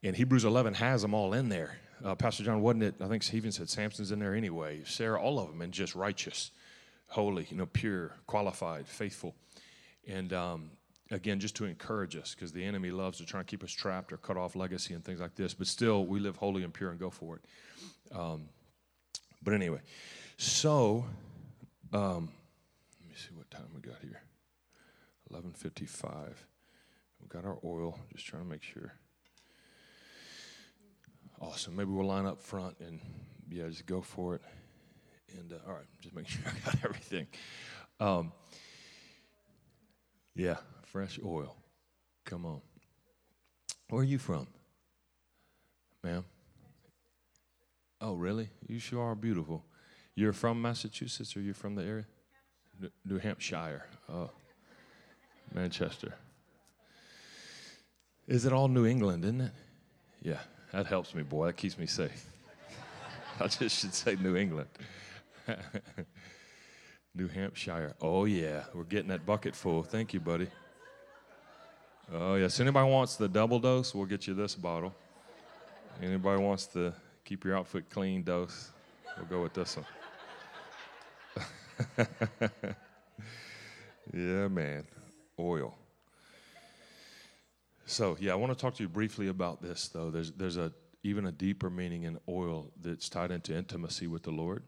[0.02, 1.78] And Hebrews 11 has them all in there.
[2.04, 2.94] Uh, Pastor John, wasn't it?
[3.00, 4.82] I think he even said Samson's in there anyway.
[4.84, 6.52] Sarah, all of them, and just righteous,
[7.08, 9.34] holy, you know, pure, qualified, faithful.
[10.06, 10.70] And um,
[11.10, 14.12] again, just to encourage us, because the enemy loves to try and keep us trapped
[14.12, 15.54] or cut off legacy and things like this.
[15.54, 18.16] But still, we live holy and pure and go for it.
[18.16, 18.48] Um,
[19.42, 19.80] but anyway,
[20.36, 21.04] so
[21.92, 22.30] um,
[23.00, 24.22] let me see what time we got here.
[25.32, 26.34] 11:55.
[27.28, 28.92] Got our oil, just trying to make sure.
[31.40, 31.76] Awesome.
[31.76, 33.00] Maybe we'll line up front and,
[33.50, 34.42] yeah, just go for it.
[35.38, 37.26] And, uh, all right, just make sure I got everything.
[38.00, 38.32] Um,
[40.34, 41.56] yeah, fresh oil.
[42.24, 42.60] Come on.
[43.90, 44.46] Where are you from,
[46.04, 46.24] ma'am?
[48.00, 48.48] Oh, really?
[48.66, 49.64] You sure are beautiful.
[50.14, 52.06] You're from Massachusetts or you're from the area?
[53.04, 53.84] New Hampshire.
[54.08, 54.30] Oh,
[55.52, 56.14] Manchester.
[58.28, 59.52] Is it all New England, isn't it?
[60.20, 60.40] Yeah,
[60.72, 61.46] that helps me, boy.
[61.46, 62.26] That keeps me safe.
[63.40, 64.68] I just should say New England.
[67.14, 67.94] New Hampshire.
[68.02, 68.64] Oh, yeah.
[68.74, 69.82] We're getting that bucket full.
[69.82, 70.48] Thank you, buddy.
[72.12, 72.60] Oh, yes.
[72.60, 73.94] Anybody wants the double dose?
[73.94, 74.94] We'll get you this bottle.
[76.02, 76.92] Anybody wants to
[77.24, 78.72] keep your outfit clean dose?
[79.16, 79.86] We'll go with this one.
[84.12, 84.84] yeah, man.
[85.38, 85.77] Oil.
[87.88, 90.10] So, yeah, I want to talk to you briefly about this, though.
[90.10, 90.70] There's, there's a,
[91.04, 94.62] even a deeper meaning in oil that's tied into intimacy with the Lord.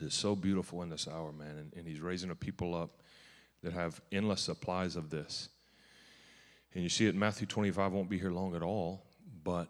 [0.00, 1.56] It's so beautiful in this hour, man.
[1.56, 3.00] And, and He's raising a people up
[3.62, 5.50] that have endless supplies of this.
[6.74, 9.06] And you see it in Matthew 25, won't be here long at all,
[9.44, 9.68] but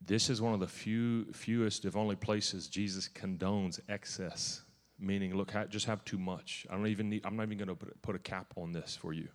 [0.00, 4.62] this is one of the few, fewest, if only places Jesus condones excess,
[4.98, 6.66] meaning, look, just have too much.
[6.70, 9.12] I don't even need, I'm not even going to put a cap on this for
[9.12, 9.28] you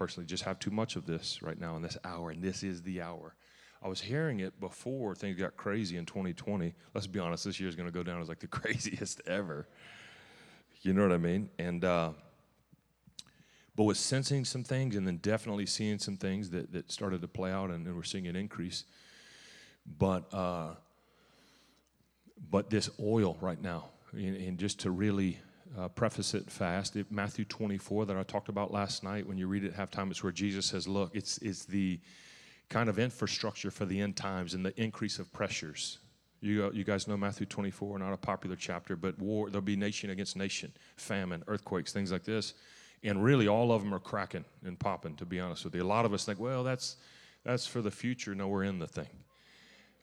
[0.00, 2.80] personally just have too much of this right now in this hour, and this is
[2.80, 3.34] the hour.
[3.82, 6.74] I was hearing it before things got crazy in 2020.
[6.94, 9.68] Let's be honest, this year is going to go down as like the craziest ever.
[10.80, 11.50] You know what I mean?
[11.58, 12.12] And, uh,
[13.76, 17.28] but was sensing some things and then definitely seeing some things that, that started to
[17.28, 18.84] play out and, and we're seeing an increase.
[19.98, 20.76] But, uh,
[22.50, 25.40] but this oil right now, and, and just to really
[25.78, 26.96] uh, preface it fast.
[26.96, 30.10] It, Matthew 24 that I talked about last night, when you read it at halftime,
[30.10, 32.00] it's where Jesus says, Look, it's, it's the
[32.68, 35.98] kind of infrastructure for the end times and the increase of pressures.
[36.40, 39.76] You, uh, you guys know Matthew 24, not a popular chapter, but war, there'll be
[39.76, 42.54] nation against nation, famine, earthquakes, things like this.
[43.02, 45.82] And really, all of them are cracking and popping, to be honest with you.
[45.82, 46.96] A lot of us think, well, that's,
[47.44, 48.34] that's for the future.
[48.34, 49.08] No, we're in the thing.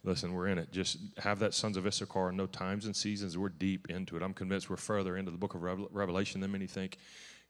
[0.07, 0.71] Listen, we're in it.
[0.71, 3.37] Just have that Sons of Issachar, no times and seasons.
[3.37, 4.23] We're deep into it.
[4.23, 6.97] I'm convinced we're further into the book of Revelation than many think.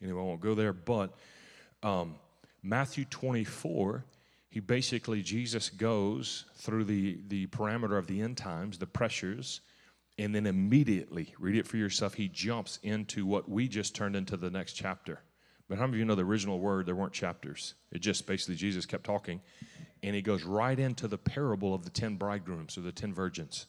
[0.02, 0.74] Anyway, I won't go there.
[0.74, 1.14] But
[1.84, 2.16] um,
[2.64, 4.04] Matthew 24,
[4.50, 9.62] he basically, Jesus goes through the, the parameter of the end times, the pressures,
[10.18, 14.36] and then immediately, read it for yourself, he jumps into what we just turned into
[14.36, 15.22] the next chapter.
[15.70, 17.76] But how many of you know the original word, there weren't chapters?
[17.92, 19.42] It just basically, Jesus kept talking
[20.04, 23.68] and he goes right into the parable of the ten bridegrooms or the ten virgins.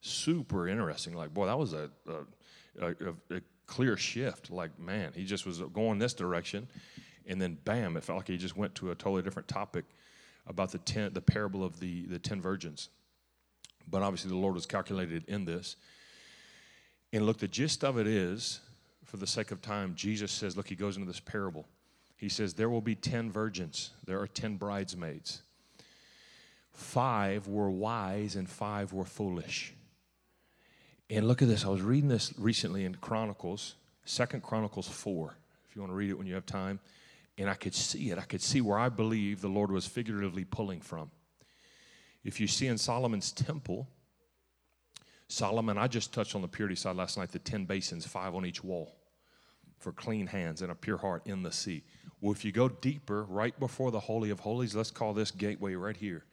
[0.00, 1.14] Super interesting.
[1.14, 1.90] Like, boy, that was a,
[2.80, 4.50] a, a, a clear shift.
[4.50, 6.68] Like, man, he just was going this direction,
[7.26, 9.84] and then bam, it felt like he just went to a totally different topic
[10.46, 12.88] about the ten, the parable of the the ten virgins.
[13.90, 15.76] But obviously, the Lord was calculated in this.
[17.12, 18.60] And look, the gist of it is,
[19.04, 21.66] for the sake of time, Jesus says, look, he goes into this parable.
[22.16, 25.42] He says, There will be 10 virgins, there are 10 bridesmaids.
[26.72, 29.74] Five were wise and five were foolish.
[31.10, 31.64] And look at this.
[31.64, 35.34] I was reading this recently in Chronicles, Second Chronicles 4,
[35.68, 36.80] if you want to read it when you have time.
[37.36, 38.18] And I could see it.
[38.18, 41.10] I could see where I believe the Lord was figuratively pulling from.
[42.24, 43.88] If you see in Solomon's temple,
[45.28, 48.46] Solomon, I just touched on the purity side last night, the 10 basins, five on
[48.46, 48.94] each wall
[49.78, 51.82] for clean hands and a pure heart in the sea.
[52.20, 55.74] Well, if you go deeper, right before the Holy of Holies, let's call this gateway
[55.74, 56.24] right here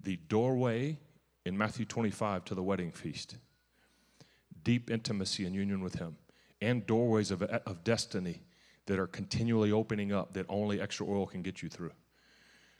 [0.00, 0.98] the doorway
[1.44, 3.36] in Matthew 25 to the wedding feast.
[4.64, 6.16] Deep intimacy and union with Him,
[6.60, 8.42] and doorways of, of destiny
[8.86, 11.92] that are continually opening up that only extra oil can get you through.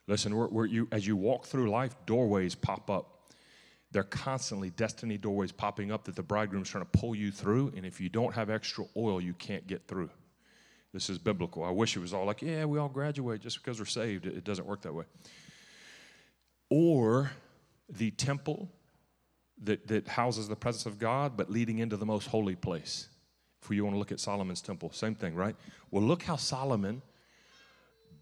[0.09, 3.33] Listen, we're, we're you, as you walk through life, doorways pop up.
[3.93, 7.87] They're constantly destiny doorways popping up that the bridegroom's trying to pull you through, and
[7.87, 10.11] if you don't have extra oil, you can't get through.
[10.93, 11.63] This is biblical.
[11.63, 14.27] I wish it was all like, yeah, we all graduate just because we're saved.
[14.27, 15.05] It, it doesn't work that way.
[16.71, 17.31] Or
[17.89, 18.69] the temple
[19.63, 23.09] that, that houses the presence of God, but leading into the most holy place.
[23.63, 25.57] If you want to look at Solomon's temple, same thing, right?
[25.91, 27.03] Well, look how Solomon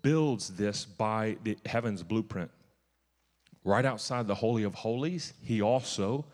[0.03, 2.51] builds this by the heaven's blueprint.
[3.65, 6.27] Right outside the Holy of Holies, he also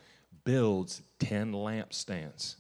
[0.45, 2.57] builds 10 lampstands,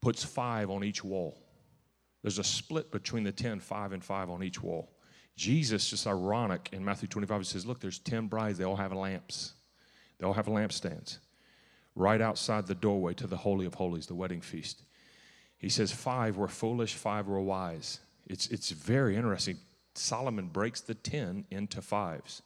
[0.00, 1.38] puts five on each wall.
[2.22, 4.90] There's a split between the 10, five and five on each wall.
[5.36, 8.92] Jesus, just ironic, in Matthew 25, he says, Look, there's 10 brides, they all have
[8.92, 9.54] lamps.
[10.18, 11.18] They all have lampstands
[11.96, 14.82] right outside the doorway to the Holy of Holies, the wedding feast.
[15.58, 18.00] He says, Five were foolish, five were wise.
[18.26, 19.58] It's, it's very interesting.
[19.94, 22.42] Solomon breaks the 10 into fives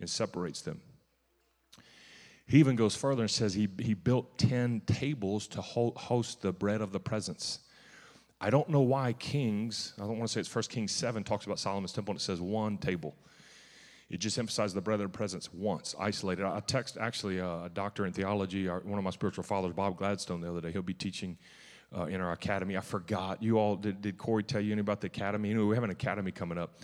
[0.00, 0.80] and separates them.
[2.46, 6.80] He even goes further and says he, he built 10 tables to host the bread
[6.80, 7.60] of the presence.
[8.40, 11.44] I don't know why Kings, I don't want to say it's First Kings 7 talks
[11.44, 13.14] about Solomon's temple and it says one table.
[14.08, 16.44] It just emphasizes the of presence once, isolated.
[16.44, 20.50] I text actually a, doctor in theology, one of my spiritual fathers, Bob Gladstone, the
[20.50, 20.72] other day.
[20.72, 21.38] He'll be teaching
[21.96, 22.76] uh, in our academy.
[22.76, 23.42] I forgot.
[23.42, 25.54] You all, did, did Corey tell you anything about the academy?
[25.54, 26.80] Know, we have an academy coming up,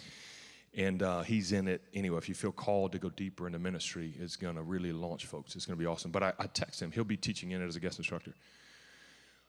[0.74, 1.82] and uh, he's in it.
[1.94, 5.26] Anyway, if you feel called to go deeper into ministry, it's going to really launch
[5.26, 5.56] folks.
[5.56, 6.12] It's going to be awesome.
[6.12, 6.92] But I, I text him.
[6.92, 8.34] He'll be teaching in it as a guest instructor.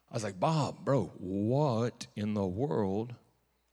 [0.10, 3.14] I was like, Bob, bro, what in the world?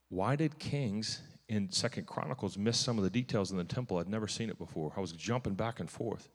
[0.09, 3.99] Why did Kings in Second Chronicles miss some of the details in the temple?
[3.99, 4.93] I'd never seen it before.
[4.97, 6.29] I was jumping back and forth.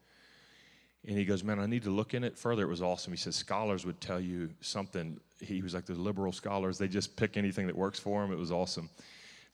[1.05, 2.63] And he goes, Man, I need to look in it further.
[2.63, 3.13] It was awesome.
[3.13, 5.19] He says, Scholars would tell you something.
[5.41, 8.31] He was like, The liberal scholars, they just pick anything that works for them.
[8.31, 8.89] It was awesome.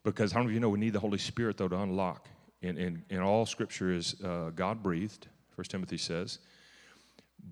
[0.04, 2.28] Because how many of you know we need the Holy Spirit, though, to unlock?
[2.62, 6.40] And, and, and all scripture is uh, God breathed, First Timothy says.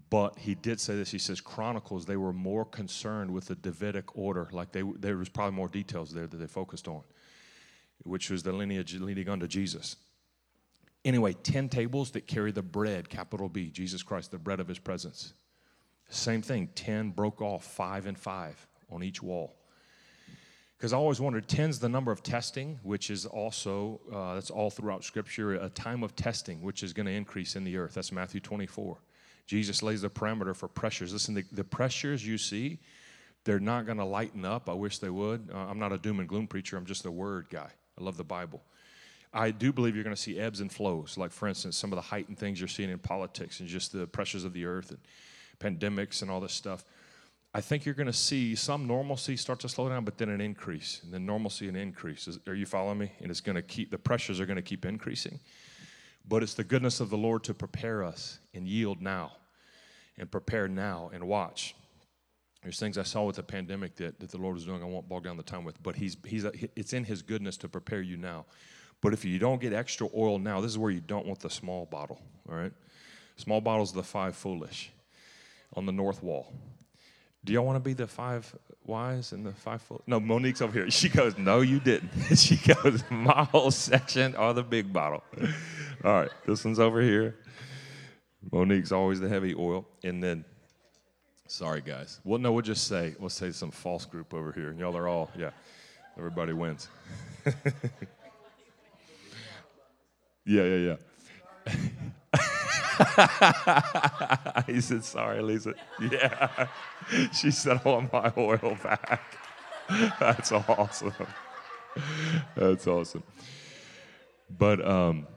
[0.10, 1.12] But he did say this.
[1.12, 4.49] He says, Chronicles, they were more concerned with the Davidic order.
[4.51, 7.01] Like they, there was probably more details there that they focused on,
[8.03, 9.97] which was the lineage leading unto Jesus.
[11.06, 14.79] Anyway, 10 tables that carry the bread, capital B, Jesus Christ, the bread of his
[14.79, 15.34] presence.
[16.10, 19.56] Same thing, 10 broke off, five and five on each wall.
[20.77, 24.69] Because I always wondered, 10's the number of testing, which is also, uh, that's all
[24.69, 27.93] throughout Scripture, a time of testing, which is going to increase in the earth.
[27.93, 28.97] That's Matthew 24.
[29.45, 31.13] Jesus lays the parameter for pressures.
[31.13, 32.79] Listen, the, the pressures you see,
[33.43, 34.69] they're not going to lighten up.
[34.69, 35.49] I wish they would.
[35.53, 37.69] Uh, I'm not a doom and gloom preacher, I'm just a word guy.
[37.99, 38.63] I love the Bible.
[39.34, 41.17] I do believe you're going to see ebbs and flows.
[41.17, 44.06] Like, for instance, some of the heightened things you're seeing in politics and just the
[44.06, 44.99] pressures of the earth and
[45.60, 46.86] pandemics and all this stuff.
[47.56, 50.41] I think you're going to see some normalcy start to slow down, but then an
[50.41, 52.27] increase, and then normalcy and increase.
[52.47, 53.12] Are you following me?
[53.21, 55.39] And it's going to keep, the pressures are going to keep increasing.
[56.28, 59.34] But it's the goodness of the Lord to prepare us and yield now
[60.18, 61.76] and prepare now and watch.
[62.62, 65.10] There's things I saw with the pandemic that, that the Lord was doing I won't
[65.10, 68.16] bog down the time with, but he's, he's, it's in His goodness to prepare you
[68.16, 68.46] now.
[69.02, 71.50] But if you don't get extra oil now, this is where you don't want the
[71.50, 72.72] small bottle, all right?
[73.36, 74.92] Small bottles of the five foolish
[75.76, 76.54] on the north wall.
[77.44, 78.56] Do y'all want to be the five
[78.86, 80.04] wise and the five foolish?
[80.08, 80.90] No, Monique's over here.
[80.90, 82.12] She goes, No, you didn't.
[82.38, 85.24] she goes, My whole section are the big bottle.
[86.04, 87.36] All right, this one's over here.
[88.52, 89.88] Monique's always the heavy oil.
[90.04, 90.44] And then,
[91.48, 92.20] sorry guys.
[92.24, 94.70] Well, no, we'll just say, we'll say some false group over here.
[94.70, 95.52] And y'all are all, yeah,
[96.18, 96.89] everybody wins.
[100.46, 100.96] Yeah, yeah,
[101.66, 101.74] yeah.
[104.68, 105.74] he said, Sorry, Lisa.
[106.02, 106.68] Yeah.
[107.34, 109.38] She said, I want my oil back.
[110.22, 111.13] That's awesome.
[112.56, 113.24] That's awesome.
[114.50, 115.28] But, um,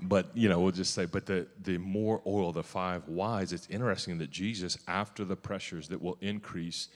[0.00, 3.68] but you know, we'll just say, but the, the more oil, the five wise, it's
[3.68, 6.88] interesting that Jesus, after the pressures that will increase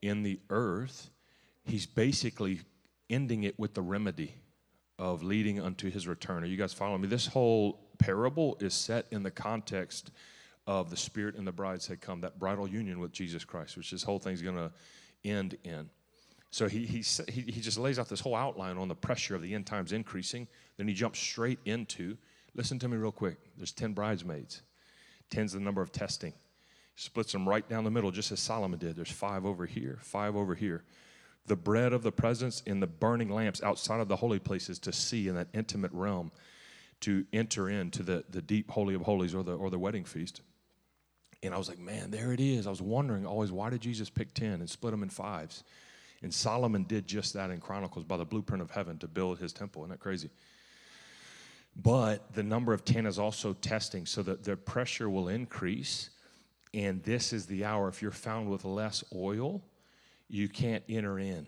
[0.00, 1.10] in the earth,
[1.64, 2.60] he's basically
[3.10, 4.34] ending it with the remedy
[4.98, 6.42] of leading unto his return.
[6.42, 7.08] Are you guys following me?
[7.08, 10.10] This whole parable is set in the context
[10.66, 13.90] of the Spirit and the bride say, Come, that bridal union with Jesus Christ, which
[13.90, 14.72] this whole thing's going to
[15.24, 15.90] end in.
[16.54, 19.56] So he, he, he, just lays out this whole outline on the pressure of the
[19.56, 20.46] end times increasing.
[20.76, 22.16] Then he jumps straight into,
[22.54, 23.38] listen to me real quick.
[23.56, 24.62] There's 10 bridesmaids,
[25.32, 26.32] 10's the number of testing.
[26.94, 28.94] Splits them right down the middle, just as Solomon did.
[28.94, 30.84] There's five over here, five over here.
[31.46, 34.92] The bread of the presence in the burning lamps outside of the holy places to
[34.92, 36.30] see in that intimate realm
[37.00, 40.40] to enter into the, the deep holy of holies or the, or the wedding feast.
[41.42, 42.68] And I was like, man, there it is.
[42.68, 45.64] I was wondering always, why did Jesus pick 10 and split them in fives?
[46.24, 49.52] And Solomon did just that in Chronicles by the blueprint of heaven to build his
[49.52, 49.82] temple.
[49.82, 50.30] Isn't that crazy?
[51.76, 56.08] But the number of 10 is also testing so that the pressure will increase.
[56.72, 57.88] And this is the hour.
[57.88, 59.62] If you're found with less oil,
[60.26, 61.46] you can't enter in.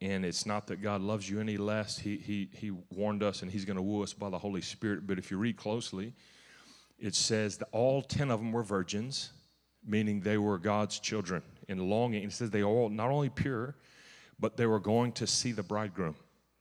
[0.00, 1.96] And it's not that God loves you any less.
[1.96, 5.06] He, he, he warned us and He's going to woo us by the Holy Spirit.
[5.06, 6.14] But if you read closely,
[6.98, 9.30] it says that all 10 of them were virgins,
[9.86, 12.24] meaning they were God's children in longing.
[12.24, 13.74] It says they all not only pure,
[14.38, 16.16] but they were going to see the bridegroom.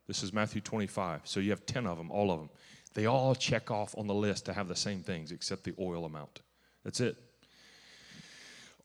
[0.08, 1.22] This is Matthew 25.
[1.24, 2.50] So you have 10 of them, all of them.
[2.94, 6.06] They all check off on the list to have the same things except the oil
[6.06, 6.42] amount.
[6.84, 7.18] That's it.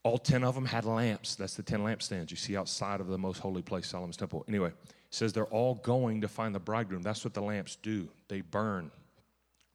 [0.02, 1.34] All 10 of them had lamps.
[1.34, 4.44] That's the 10 lampstands you see outside of the most holy place, Solomon's temple.
[4.48, 4.72] Anyway,
[5.10, 7.02] says they're all going to find the bridegroom.
[7.02, 8.08] That's what the lamps do.
[8.28, 8.90] They burn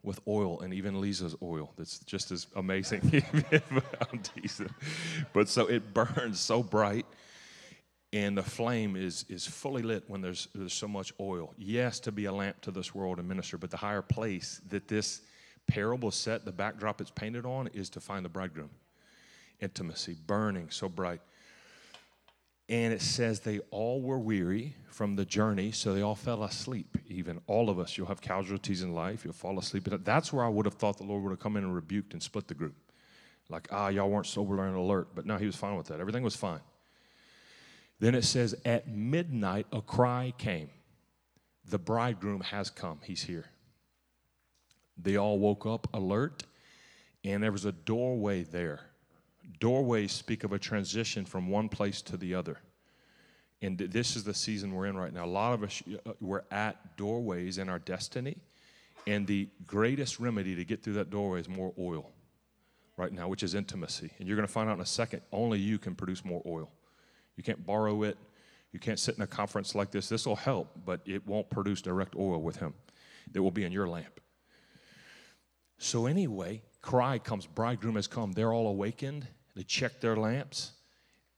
[0.03, 1.73] with oil and even Lisa's oil.
[1.77, 3.23] That's just as amazing.
[5.33, 7.05] but so it burns so bright
[8.13, 11.53] and the flame is is fully lit when there's there's so much oil.
[11.57, 14.87] Yes, to be a lamp to this world and minister, but the higher place that
[14.87, 15.21] this
[15.67, 18.69] parable set, the backdrop it's painted on, is to find the bridegroom.
[19.59, 21.21] Intimacy, burning so bright.
[22.69, 26.97] And it says they all were weary from the journey, so they all fell asleep.
[27.07, 29.89] Even all of us, you'll have casualties in life, you'll fall asleep.
[30.03, 32.23] That's where I would have thought the Lord would have come in and rebuked and
[32.23, 32.75] split the group.
[33.49, 35.09] Like, ah, y'all weren't sober and alert.
[35.13, 35.99] But no, he was fine with that.
[35.99, 36.61] Everything was fine.
[37.99, 40.69] Then it says, At midnight, a cry came.
[41.65, 42.99] The bridegroom has come.
[43.03, 43.45] He's here.
[44.97, 46.43] They all woke up alert,
[47.23, 48.81] and there was a doorway there.
[49.59, 52.59] Doorways speak of a transition from one place to the other.
[53.61, 55.23] And this is the season we're in right now.
[55.23, 58.37] A lot of us, uh, we're at doorways in our destiny.
[59.07, 62.11] And the greatest remedy to get through that doorway is more oil
[62.97, 64.11] right now, which is intimacy.
[64.19, 66.71] And you're going to find out in a second, only you can produce more oil.
[67.35, 68.17] You can't borrow it.
[68.71, 70.09] You can't sit in a conference like this.
[70.09, 72.73] This will help, but it won't produce direct oil with Him.
[73.33, 74.19] It will be in your lamp.
[75.77, 78.33] So, anyway, cry comes, bridegroom has come.
[78.33, 79.25] They're all awakened.
[79.55, 80.73] They check their lamps,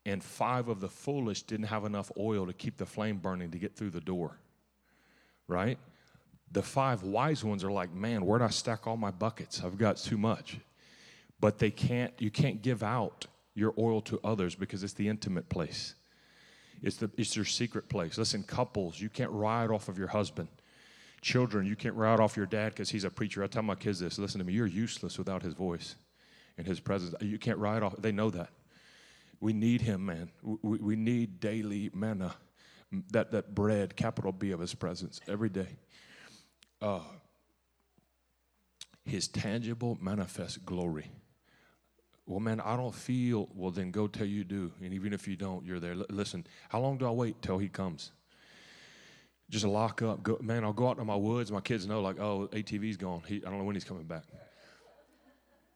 [0.06, 3.58] and five of the foolish didn't have enough oil to keep the flame burning to
[3.58, 4.38] get through the door.
[5.48, 5.78] Right?
[6.52, 9.62] The five wise ones are like, man, where'd I stack all my buckets?
[9.64, 10.58] I've got too much.
[11.40, 15.50] But they can't, you can't give out your oil to others because it's the intimate
[15.50, 15.96] place.
[16.82, 18.18] It's, the, it's your secret place.
[18.18, 20.48] Listen, couples, you can't ride off of your husband.
[21.26, 23.44] Children, you can't ride off your dad because he's a preacher.
[23.44, 25.96] I tell my kids this listen to me, you're useless without his voice
[26.56, 27.16] and his presence.
[27.20, 27.96] You can't ride off.
[27.98, 28.50] They know that.
[29.40, 30.30] We need him, man.
[30.44, 32.36] We, we need daily manna,
[33.10, 35.80] that, that bread, capital B of his presence, every day.
[36.80, 37.00] Uh,
[39.04, 41.10] his tangible, manifest glory.
[42.28, 43.50] Well, man, I don't feel.
[43.56, 44.72] Well, then go tell you do.
[44.80, 45.94] And even if you don't, you're there.
[45.94, 48.12] L- listen, how long do I wait till he comes?
[49.50, 50.24] Just lock up.
[50.24, 51.52] Go, man, I'll go out to my woods.
[51.52, 53.22] My kids know, like, oh, ATV's gone.
[53.28, 54.24] He, I don't know when he's coming back.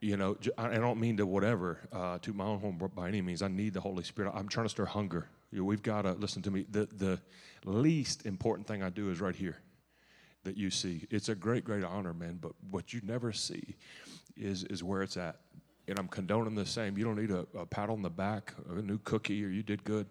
[0.01, 3.41] You know, I don't mean to whatever, uh, to my own home by any means.
[3.41, 4.31] I need the Holy Spirit.
[4.33, 5.27] I'm trying to stir hunger.
[5.51, 6.65] You know, we've got to listen to me.
[6.69, 7.19] The, the
[7.65, 9.57] least important thing I do is right here
[10.45, 11.05] that you see.
[11.11, 12.39] It's a great, great honor, man.
[12.41, 13.75] But what you never see
[14.37, 15.35] is, is where it's at
[15.89, 16.97] and I'm condoning the same.
[16.97, 19.83] You don't need a, a pat on the back, a new cookie, or you did
[19.83, 20.07] good.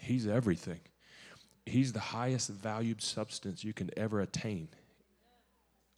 [0.00, 0.80] He's everything.
[1.66, 4.68] He's the highest valued substance you can ever attain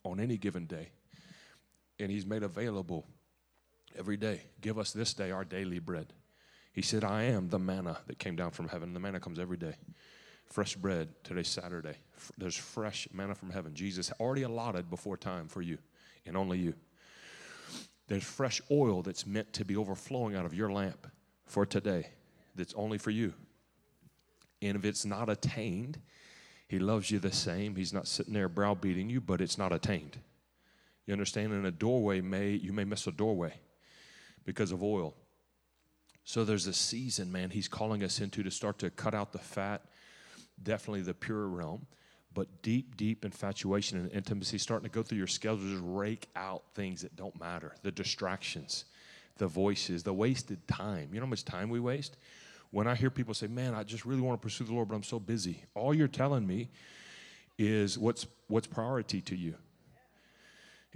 [0.05, 0.91] on any given day.
[1.99, 3.07] And He's made available
[3.97, 4.43] every day.
[4.61, 6.13] Give us this day our daily bread.
[6.73, 8.95] He said, I am the manna that came down from heaven.
[8.95, 9.75] The manna comes every day.
[10.47, 11.09] Fresh bread.
[11.23, 11.97] Today's Saturday.
[12.39, 13.75] There's fresh manna from heaven.
[13.75, 15.79] Jesus already allotted before time for you
[16.27, 16.75] and only you.
[18.09, 21.07] There's fresh oil that's meant to be overflowing out of your lamp
[21.47, 22.09] for today,
[22.55, 23.33] that's only for you.
[24.63, 25.99] And if it's not attained,
[26.69, 27.77] He loves you the same.
[27.77, 30.19] He's not sitting there browbeating you, but it's not attained.
[31.07, 31.53] You understand?
[31.53, 33.55] In a doorway, may you may miss a doorway
[34.45, 35.15] because of oil.
[36.25, 39.39] So there's a season, man, He's calling us into to start to cut out the
[39.39, 39.83] fat,
[40.63, 41.87] definitely the pure realm
[42.35, 46.63] but deep, deep infatuation and intimacy starting to go through your schedule, just rake out
[46.75, 48.85] things that don't matter the distractions,
[49.39, 51.09] the voices, the wasted time.
[51.13, 52.17] You know how much time we waste?
[52.73, 54.97] When I hear people say, Man, I just really want to pursue the Lord, but
[54.97, 56.71] I'm so busy, all you're telling me
[57.59, 59.55] is what's, what's priority to you.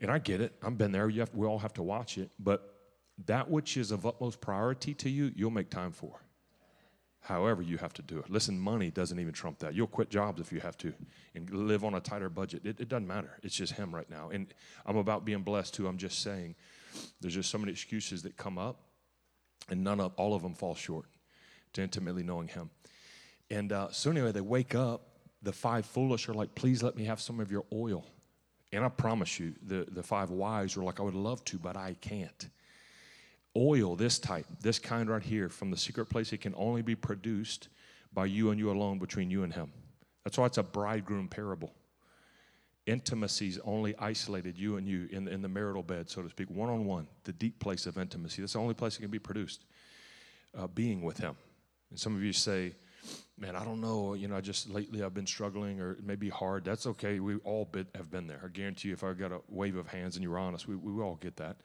[0.01, 0.55] And I get it.
[0.63, 1.09] I've been there.
[1.09, 2.31] Have, we all have to watch it.
[2.39, 2.75] But
[3.27, 6.21] that which is of utmost priority to you, you'll make time for
[7.21, 8.31] however you have to do it.
[8.31, 9.75] Listen, money doesn't even trump that.
[9.75, 10.95] You'll quit jobs if you have to
[11.35, 12.65] and live on a tighter budget.
[12.65, 13.39] It, it, doesn't matter.
[13.43, 14.31] It's just Him right now.
[14.31, 14.53] And
[14.87, 15.89] I'm about being blessed too.
[15.89, 16.55] I'm just saying
[17.21, 18.81] there's just so many excuses that come up,
[19.69, 21.07] and none of all of them fall short
[21.77, 22.71] to intimately knowing Him.
[23.51, 25.03] And uh, so, anyway, they wake up.
[25.43, 28.05] The five foolish are like, please let me have some of your oil.
[28.73, 31.77] And I promise you, the, the five wise are like, I would love to, but
[31.77, 32.49] I can't
[33.57, 36.95] oil, this type, this kind right here, from the secret place, it can only be
[36.95, 37.69] produced
[38.13, 39.73] by you and you alone between you and Him.
[40.25, 41.73] That's why it's a bridegroom parable.
[42.87, 46.51] Intimacy is only isolated, you and you, in, in the marital bed, so to speak,
[46.51, 48.43] one on one, the deep place of intimacy.
[48.43, 49.65] That's the only place it can be produced,
[50.57, 51.37] uh, being with Him.
[51.91, 52.75] And some of you say,
[53.39, 56.17] man, I don't know, you know, I just lately I've been struggling or it may
[56.17, 56.65] be hard.
[56.65, 57.21] That's okay.
[57.21, 58.41] We all have been there.
[58.45, 61.03] I guarantee you, if I got a wave of hands and you're honest, we, we
[61.03, 61.57] all get that.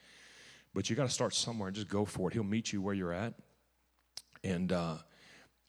[0.73, 2.33] But you got to start somewhere and just go for it.
[2.33, 3.33] He'll meet you where you're at.
[4.43, 4.97] And, uh,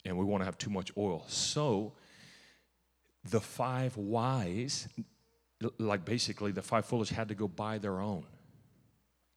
[0.05, 1.25] and we want to have too much oil.
[1.27, 1.93] So
[3.29, 4.87] the five wise,
[5.77, 8.25] like basically the five foolish, had to go buy their own.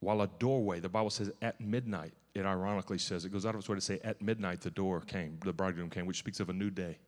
[0.00, 3.60] While a doorway, the Bible says at midnight, it ironically says, it goes out of
[3.60, 6.50] its way to say, at midnight the door came, the bridegroom came, which speaks of
[6.50, 6.98] a new day.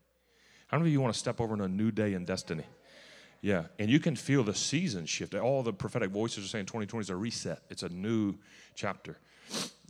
[0.68, 2.64] How many of you want to step over in a new day in destiny?
[3.42, 5.34] Yeah, and you can feel the season shift.
[5.34, 7.60] All the prophetic voices are saying 2020 is a reset.
[7.68, 8.36] It's a new
[8.74, 9.18] chapter.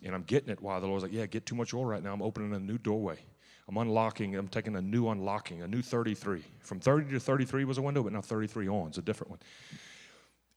[0.04, 2.12] And I'm getting it while the Lord's like, yeah, get too much oil right now.
[2.12, 3.18] I'm opening a new doorway.
[3.68, 6.42] I'm unlocking, I'm taking a new unlocking, a new 33.
[6.60, 9.40] From 30 to 33 was a window, but now 33 on is a different one.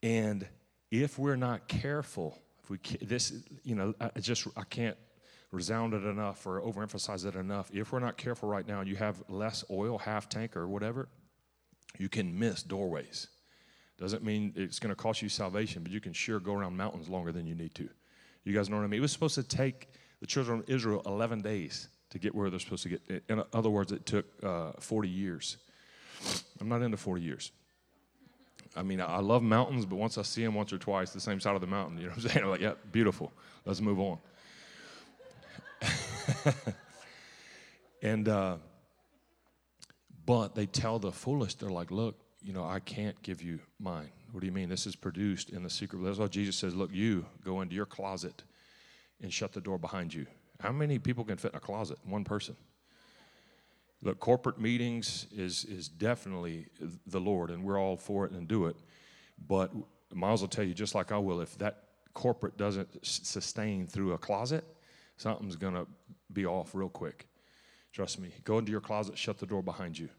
[0.01, 0.47] And
[0.89, 3.34] if we're not careful, if we this,
[3.64, 4.97] you know, I just I can't
[5.51, 7.70] resound it enough or overemphasize it enough.
[7.74, 11.09] If we're not careful right now, you have less oil, half tank or whatever,
[11.97, 13.28] you can miss doorways.
[13.97, 17.09] Doesn't mean it's going to cost you salvation, but you can sure go around mountains
[17.09, 17.89] longer than you need to.
[18.43, 18.99] You guys know what I mean?
[18.99, 19.89] It was supposed to take
[20.20, 23.24] the children of Israel 11 days to get where they're supposed to get.
[23.30, 25.57] In other words, it took uh, 40 years.
[26.59, 27.51] I'm not into 40 years.
[28.76, 31.39] I mean, I love mountains, but once I see them once or twice, the same
[31.39, 32.43] side of the mountain, you know what I'm saying?
[32.45, 33.32] I'm like, yeah, beautiful.
[33.65, 34.17] Let's move on.
[38.01, 38.57] and uh,
[40.26, 44.09] but they tell the foolish, they're like, look, you know, I can't give you mine.
[44.32, 44.69] What do you mean?
[44.69, 46.03] This is produced in the secret.
[46.03, 48.43] That's why Jesus says, look, you go into your closet
[49.22, 50.26] and shut the door behind you.
[50.59, 51.97] How many people can fit in a closet?
[52.05, 52.55] One person.
[54.04, 56.68] Look, corporate meetings is, is definitely
[57.06, 58.76] the Lord, and we're all for it and do it.
[59.47, 59.72] But
[60.12, 61.84] Miles will tell you, just like I will, if that
[62.14, 64.66] corporate doesn't sustain through a closet,
[65.18, 65.86] something's going to
[66.34, 67.28] be off real quick.
[67.93, 68.32] Trust me.
[68.43, 70.10] Go into your closet, shut the door behind you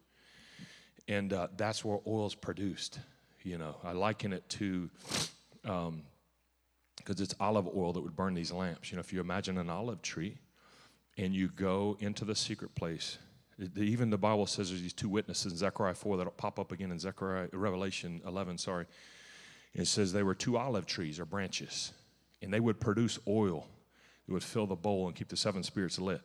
[1.09, 3.01] and uh, that's where oil is produced.
[3.43, 4.89] You know, I liken it to
[5.62, 6.03] because um,
[7.07, 8.91] it's olive oil that would burn these lamps.
[8.91, 10.39] You know, if you imagine an olive tree
[11.18, 13.18] and you go into the secret place,
[13.76, 16.90] even the Bible says there's these two witnesses in Zechariah 4 that'll pop up again
[16.90, 18.86] in Zechariah, Revelation 11, sorry.
[19.74, 21.92] It says they were two olive trees or branches,
[22.42, 23.66] and they would produce oil
[24.26, 26.20] that would fill the bowl and keep the seven spirits lit.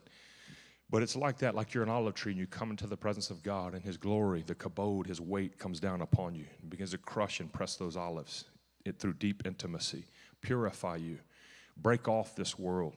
[0.89, 3.29] But it's like that, like you're an olive tree and you come into the presence
[3.29, 6.91] of God and His glory, the kabod, His weight comes down upon you and begins
[6.91, 8.45] to crush and press those olives
[8.85, 10.05] it, through deep intimacy,
[10.41, 11.19] purify you,
[11.75, 12.95] break off this world,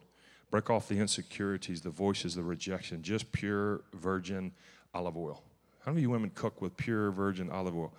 [0.51, 4.53] break off the insecurities, the voices, the rejection, just pure virgin
[4.93, 5.43] olive oil.
[5.85, 7.93] How many of you women cook with pure virgin olive oil?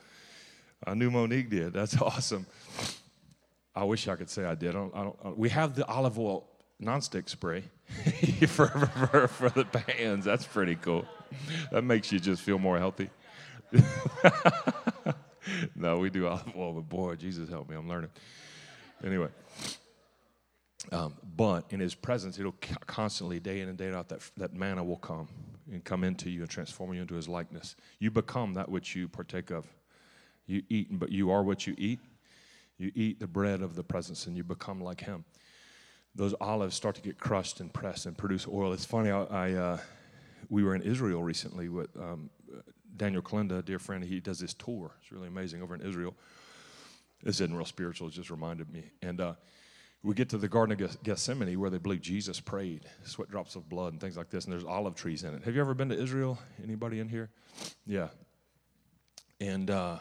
[0.85, 1.73] I knew Monique did.
[1.73, 2.45] That's awesome.
[3.75, 4.71] I wish I could say I did.
[4.71, 6.45] I don't, I don't, uh, we have the olive oil
[6.81, 7.63] nonstick spray
[8.47, 10.25] for, for, for the pans.
[10.25, 11.05] That's pretty cool.
[11.71, 13.09] That makes you just feel more healthy.
[15.75, 18.09] no, we do olive oil, but boy, Jesus help me, I'm learning.
[19.03, 19.29] Anyway,
[20.91, 22.55] um, but in His presence, it'll
[22.87, 25.27] constantly, day in and day out, that, that manna will come
[25.71, 27.75] and come into you and transform you into His likeness.
[27.99, 29.65] You become that which you partake of.
[30.47, 31.99] You eat, but you are what you eat.
[32.77, 35.23] You eat the bread of the presence and you become like Him.
[36.15, 38.73] those olives start to get crushed and pressed and produce oil.
[38.73, 39.11] It's funny.
[39.11, 39.77] I, I uh,
[40.49, 42.29] we were in Israel recently with um,
[42.97, 44.03] Daniel Kolenda, a dear friend.
[44.03, 44.91] He does this tour.
[45.01, 46.15] It's really amazing over in Israel.
[47.23, 48.07] This isn't real spiritual.
[48.07, 48.91] It just reminded me.
[49.01, 49.33] And uh,
[50.03, 53.69] we get to the Garden of Gethsemane where they believe Jesus prayed, sweat drops of
[53.69, 54.45] blood and things like this.
[54.45, 55.43] And there's olive trees in it.
[55.43, 56.39] Have you ever been to Israel?
[56.63, 57.29] Anybody in here?
[57.85, 58.07] Yeah.
[59.39, 59.97] And uh,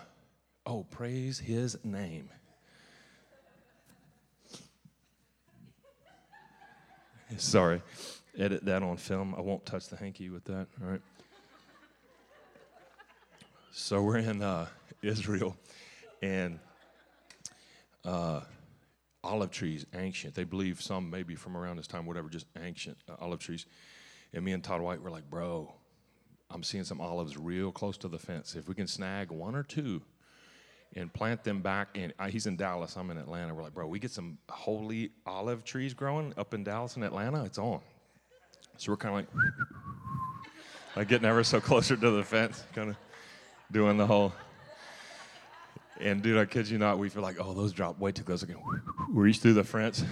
[0.64, 2.30] oh, praise His name.
[7.36, 7.80] Sorry,
[8.36, 9.34] edit that on film.
[9.36, 10.66] I won't touch the hanky with that.
[10.82, 11.01] All right.
[13.70, 14.66] So we're in uh,
[15.01, 15.57] Israel,
[16.22, 16.59] and
[18.05, 18.40] uh,
[19.23, 20.35] olive trees, ancient.
[20.35, 23.66] They believe some maybe from around this time, whatever, just ancient uh, olive trees.
[24.33, 25.73] And me and Todd White were like, bro,
[26.51, 28.55] I'm seeing some olives real close to the fence.
[28.57, 30.03] If we can snag one or two
[30.97, 33.55] and plant them back in, uh, he's in Dallas, I'm in Atlanta.
[33.55, 37.45] We're like, bro, we get some holy olive trees growing up in Dallas and Atlanta,
[37.45, 37.81] it's on.
[38.79, 39.45] So we're kind of like,
[40.97, 42.97] like getting ever so closer to the fence, kind of
[43.71, 44.33] doing the whole.
[46.01, 48.42] And dude, I kid you not, we feel like, oh, those dropped way too close.
[48.42, 48.57] Again,
[49.12, 50.03] we reach through the fence,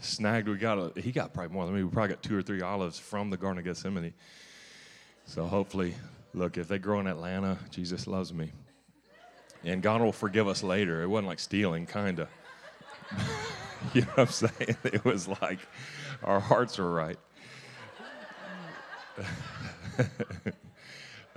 [0.00, 0.46] snagged.
[0.46, 1.82] We got a, he got probably more than me.
[1.82, 4.12] We probably got two or three olives from the Garden of Gethsemane.
[5.24, 5.94] So hopefully,
[6.34, 8.52] look, if they grow in Atlanta, Jesus loves me.
[9.64, 11.02] And God will forgive us later.
[11.02, 12.28] It wasn't like stealing, kind of.
[13.94, 14.76] you know what I'm saying?
[14.84, 15.60] It was like
[16.22, 17.18] our hearts were right.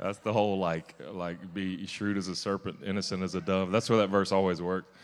[0.01, 3.71] That's the whole like like be shrewd as a serpent, innocent as a dove.
[3.71, 4.95] That's where that verse always worked.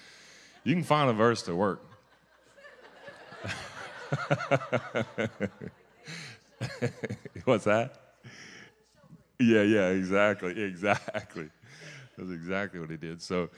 [0.63, 1.85] You can find a verse to work.
[7.45, 8.01] What's that?
[9.39, 11.49] Yeah, yeah, exactly, exactly.
[12.17, 13.21] That's exactly what he did.
[13.21, 13.49] So,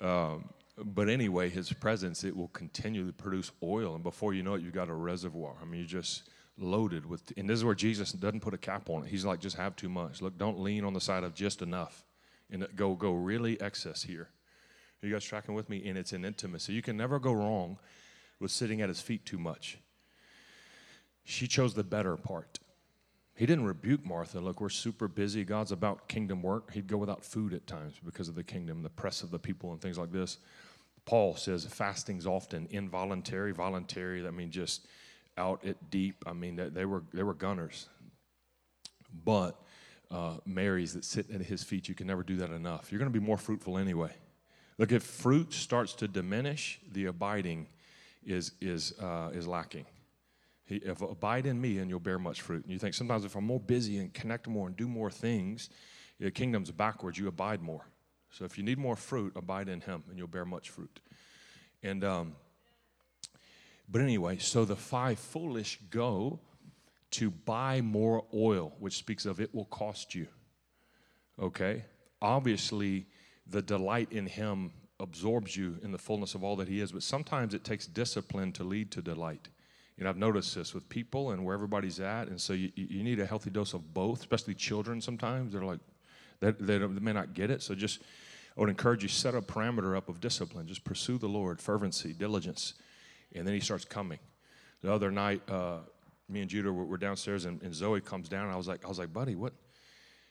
[0.00, 4.54] um, but anyway, his presence it will continue to produce oil, and before you know
[4.54, 5.54] it, you've got a reservoir.
[5.60, 8.90] I mean, you just loaded with, and this is where Jesus doesn't put a cap
[8.90, 9.08] on it.
[9.08, 10.20] He's like, just have too much.
[10.20, 12.04] Look, don't lean on the side of just enough,
[12.50, 14.28] and go go really excess here.
[15.02, 15.88] Are you guys tracking with me?
[15.88, 16.72] And it's an intimacy.
[16.72, 17.78] You can never go wrong
[18.40, 19.78] with sitting at his feet too much.
[21.24, 22.58] She chose the better part.
[23.34, 24.40] He didn't rebuke Martha.
[24.40, 25.44] Look, we're super busy.
[25.44, 26.72] God's about kingdom work.
[26.72, 29.70] He'd go without food at times because of the kingdom, the press of the people,
[29.70, 30.38] and things like this.
[31.04, 34.26] Paul says fasting's often involuntary, voluntary.
[34.26, 34.88] I mean, just
[35.38, 36.24] out at deep.
[36.26, 37.88] I mean, they, they were they were gunners.
[39.24, 39.58] But
[40.10, 42.90] uh, Marys that sit at his feet, you can never do that enough.
[42.90, 44.12] You're going to be more fruitful anyway.
[44.76, 47.68] Look, if fruit starts to diminish, the abiding
[48.24, 49.86] is is uh, is lacking.
[50.64, 52.64] He, if abide in me, and you'll bear much fruit.
[52.64, 55.70] And you think sometimes if I'm more busy and connect more and do more things,
[56.20, 57.18] the kingdom's backwards.
[57.18, 57.86] You abide more.
[58.30, 61.00] So if you need more fruit, abide in Him, and you'll bear much fruit.
[61.82, 62.36] And um,
[63.90, 66.40] but anyway, so the five foolish go
[67.12, 70.26] to buy more oil, which speaks of it will cost you.
[71.40, 71.84] Okay?
[72.20, 73.06] Obviously,
[73.46, 77.02] the delight in Him absorbs you in the fullness of all that He is, but
[77.02, 79.48] sometimes it takes discipline to lead to delight.
[79.96, 83.02] You know, I've noticed this with people and where everybody's at, and so you, you
[83.02, 85.52] need a healthy dose of both, especially children sometimes.
[85.52, 85.80] They're like,
[86.40, 88.00] they, they, they may not get it, so just
[88.56, 90.66] I would encourage you set a parameter up of discipline.
[90.66, 92.74] Just pursue the Lord, fervency, diligence
[93.34, 94.18] and then he starts coming.
[94.82, 95.78] The other night, uh,
[96.28, 98.44] me and Judah were, were downstairs, and, and, Zoe comes down.
[98.44, 99.52] And I was like, I was like, buddy, what?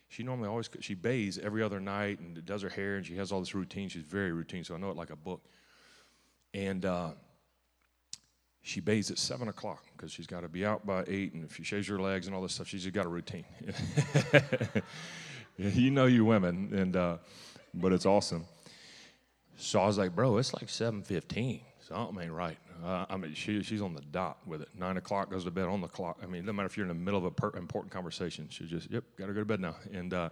[0.10, 3.32] She normally always she bathes every other night and does her hair, and she has
[3.32, 3.90] all this routine.
[3.90, 5.42] She's very routine, so I know it like a book.
[6.54, 7.10] And uh,
[8.62, 11.56] she bathes at seven o'clock because she's got to be out by eight, and if
[11.56, 13.46] she shaves her legs and all this stuff, she's got a routine.
[15.58, 17.18] you know, you women, and uh,
[17.74, 18.46] but it's awesome.
[19.58, 21.62] So I was like, bro, it's like seven fifteen.
[21.80, 22.58] Something ain't right.
[22.84, 24.70] Uh, I mean, she, she's on the dot with it.
[24.78, 26.20] Nine o'clock goes to bed on the clock.
[26.22, 28.66] I mean, no matter if you're in the middle of an per- important conversation, she
[28.66, 29.76] just, yep, got to go to bed now.
[29.92, 30.30] And because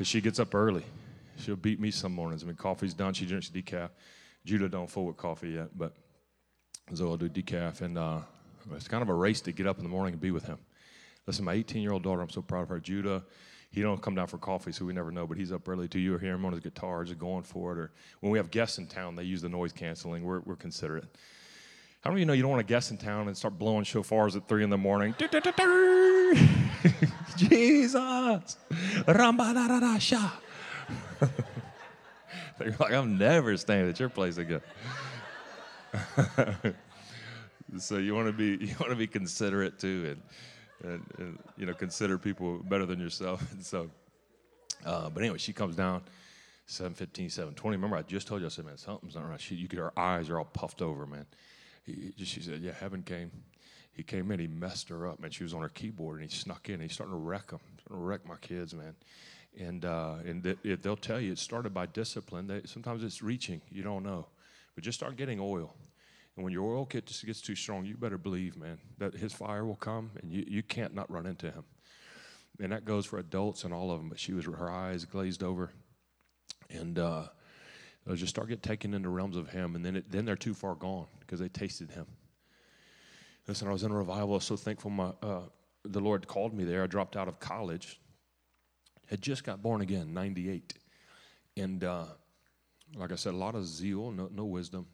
[0.00, 0.84] uh, she gets up early,
[1.36, 2.42] she'll beat me some mornings.
[2.42, 3.12] I mean, coffee's done.
[3.14, 3.90] She drinks decaf.
[4.44, 5.92] Judah don't fool with coffee yet, but
[6.94, 7.82] so I'll do decaf.
[7.82, 8.20] And uh,
[8.74, 10.58] it's kind of a race to get up in the morning and be with him.
[11.26, 12.80] Listen, my 18 year old daughter, I'm so proud of her.
[12.80, 13.22] Judah,
[13.70, 15.26] he don't come down for coffee, so we never know.
[15.26, 15.98] But he's up early too.
[15.98, 17.78] You hear him on his guitar, just going for it.
[17.78, 20.24] Or when we have guests in town, they use the noise canceling.
[20.24, 21.04] We're, we're considerate.
[22.00, 23.84] How many of you know you don't want a guest in town and start blowing
[23.84, 25.16] shofars at three in the morning?
[27.36, 28.56] Jesus,
[32.58, 34.60] They're like, I'm never staying at your place again.
[37.78, 40.16] so you want to be you want to be considerate too,
[40.82, 43.52] and and, and, you know consider people better than yourself.
[43.52, 43.90] And so,
[44.86, 46.02] uh, but anyway, she comes down.
[46.70, 47.76] 715, 720.
[47.78, 49.40] Remember, I just told you, I said, man, something's not right.
[49.40, 51.24] She, you get her eyes are all puffed over, man.
[52.16, 53.30] He, she said, yeah, heaven came.
[53.92, 55.32] He came in, he messed her up, man.
[55.32, 56.80] She was on her keyboard, and he snuck in.
[56.80, 58.94] He's starting to wreck them, starting to wreck my kids, man.
[59.58, 62.46] And uh, and th- they'll tell you it started by discipline.
[62.46, 64.26] They, sometimes it's reaching, you don't know,
[64.74, 65.74] but just start getting oil.
[66.36, 69.66] And when your oil gets, gets too strong, you better believe, man, that his fire
[69.66, 71.64] will come, and you, you can't not run into him.
[72.60, 74.08] And that goes for adults and all of them.
[74.08, 75.72] But she was her eyes glazed over,
[76.70, 77.24] and uh,
[78.08, 80.54] they'll just start getting taken into realms of him, and then it, then they're too
[80.54, 82.06] far gone because they tasted him.
[83.46, 84.32] Listen, I was in a revival.
[84.32, 85.42] I was so thankful my, uh,
[85.84, 86.82] the Lord called me there.
[86.82, 88.00] I dropped out of college.
[89.10, 90.72] Had just got born again, 98.
[91.58, 92.04] And uh,
[92.96, 94.86] like I said, a lot of zeal, no, no wisdom.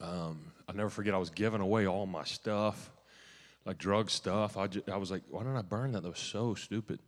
[0.00, 2.90] Um, I'll never forget, I was giving away all my stuff,
[3.64, 4.56] like drug stuff.
[4.56, 6.02] I, just, I was like, why didn't I burn that?
[6.02, 6.98] That was so stupid.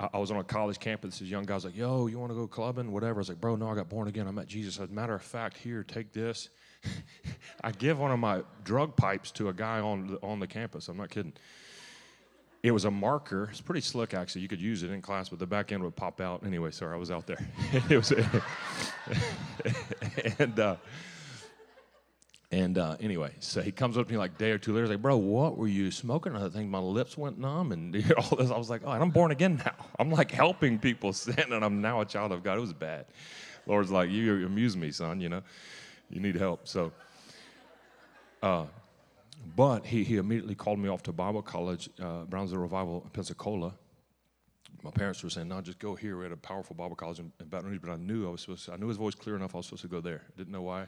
[0.00, 1.18] I, I was on a college campus.
[1.18, 2.90] This young guy was like, yo, you want to go clubbing?
[2.90, 3.16] Whatever.
[3.16, 4.26] I was like, bro, no, I got born again.
[4.26, 4.80] I met Jesus.
[4.80, 6.48] As a matter of fact, here, take this.
[7.62, 10.88] I give one of my drug pipes to a guy on the, on the campus.
[10.88, 11.34] I'm not kidding.
[12.62, 13.48] It was a marker.
[13.50, 14.42] It's pretty slick, actually.
[14.42, 16.44] You could use it in class, but the back end would pop out.
[16.44, 17.38] Anyway, sorry, I was out there.
[17.88, 18.12] it was,
[20.38, 20.76] and uh,
[22.50, 25.02] and uh, anyway, so he comes up to me like day or two later, like,
[25.02, 26.34] bro, what were you smoking?
[26.34, 28.50] I think my lips went numb and all this.
[28.50, 29.74] I was like, oh, I'm born again now.
[29.98, 32.58] I'm like helping people sin, and I'm now a child of God.
[32.58, 33.06] It was bad.
[33.66, 35.20] Lord's like, you amuse me, son.
[35.20, 35.42] You know
[36.10, 36.66] you need help.
[36.66, 36.92] So,
[38.42, 38.66] uh,
[39.56, 43.74] but he, he immediately called me off to Bible college, uh, Brownsville Revival, in Pensacola.
[44.82, 47.32] My parents were saying, "No, just go here." We had a powerful Bible college in,
[47.40, 48.66] in Baton Rouge, but I knew I was supposed.
[48.66, 49.54] To, I knew his voice clear enough.
[49.54, 50.22] I was supposed to go there.
[50.36, 50.86] Didn't know why.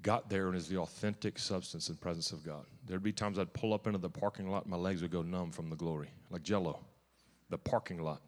[0.00, 2.64] Got there and is the authentic substance and presence of God.
[2.86, 5.52] There'd be times I'd pull up into the parking lot, my legs would go numb
[5.52, 6.80] from the glory, like Jello.
[7.50, 8.22] The parking lot.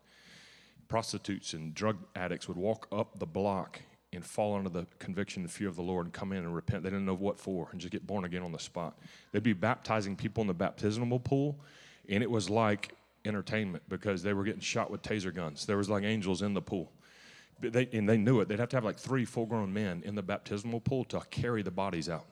[0.86, 3.80] Prostitutes and drug addicts would walk up the block
[4.12, 6.82] and fall under the conviction and fear of the Lord and come in and repent.
[6.82, 8.98] They didn't know what for and just get born again on the spot.
[9.32, 11.58] They'd be baptizing people in the baptismal pool,
[12.08, 12.94] and it was like
[13.24, 15.66] entertainment because they were getting shot with taser guns.
[15.66, 16.92] There was like angels in the pool.
[17.60, 18.48] They, and they knew it.
[18.48, 21.62] They'd have to have like three full grown men in the baptismal pool to carry
[21.62, 22.26] the bodies out.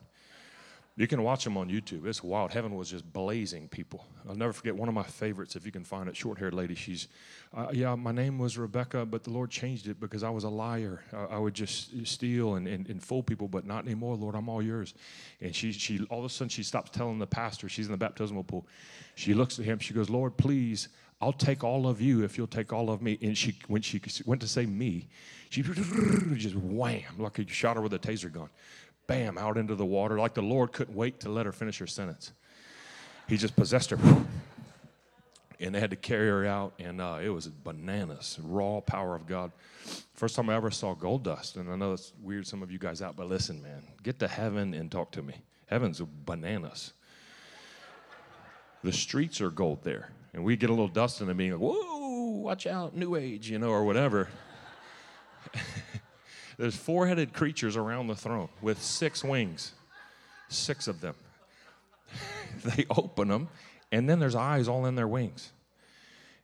[0.95, 2.05] You can watch them on YouTube.
[2.05, 2.51] It's wild.
[2.51, 4.05] Heaven was just blazing people.
[4.29, 6.75] I'll never forget one of my favorites, if you can find it, short haired lady.
[6.75, 7.07] She's,
[7.51, 10.49] uh, yeah, my name was Rebecca, but the Lord changed it because I was a
[10.49, 11.01] liar.
[11.11, 14.35] I, I would just steal and, and, and, fool people, but not anymore, Lord.
[14.35, 14.93] I'm all yours.
[15.41, 17.97] And she, she, all of a sudden, she stops telling the pastor, she's in the
[17.97, 18.67] baptismal pool.
[19.15, 20.89] She looks at him, she goes, Lord, please,
[21.21, 23.17] I'll take all of you if you'll take all of me.
[23.21, 25.07] And she, when she went to say me,
[25.49, 25.61] she
[26.35, 28.49] just wham, like he shot her with a taser gun
[29.07, 30.17] bam, out into the water.
[30.17, 32.31] Like the Lord couldn't wait to let her finish her sentence.
[33.27, 33.99] He just possessed her.
[35.59, 39.25] And they had to carry her out, and uh, it was bananas, raw power of
[39.25, 39.49] God.
[40.13, 42.77] First time I ever saw gold dust, and I know it's weird some of you
[42.77, 45.35] guys out, but listen, man, get to heaven and talk to me.
[45.67, 46.91] Heaven's bananas.
[48.83, 51.61] The streets are gold there, and we get a little dust in it, being like,
[51.61, 54.29] "Whoa, watch out, New Age," you know, or whatever.
[56.57, 59.73] There's four headed creatures around the throne with six wings,
[60.49, 61.15] six of them.
[62.63, 63.49] they open them,
[63.91, 65.51] and then there's eyes all in their wings.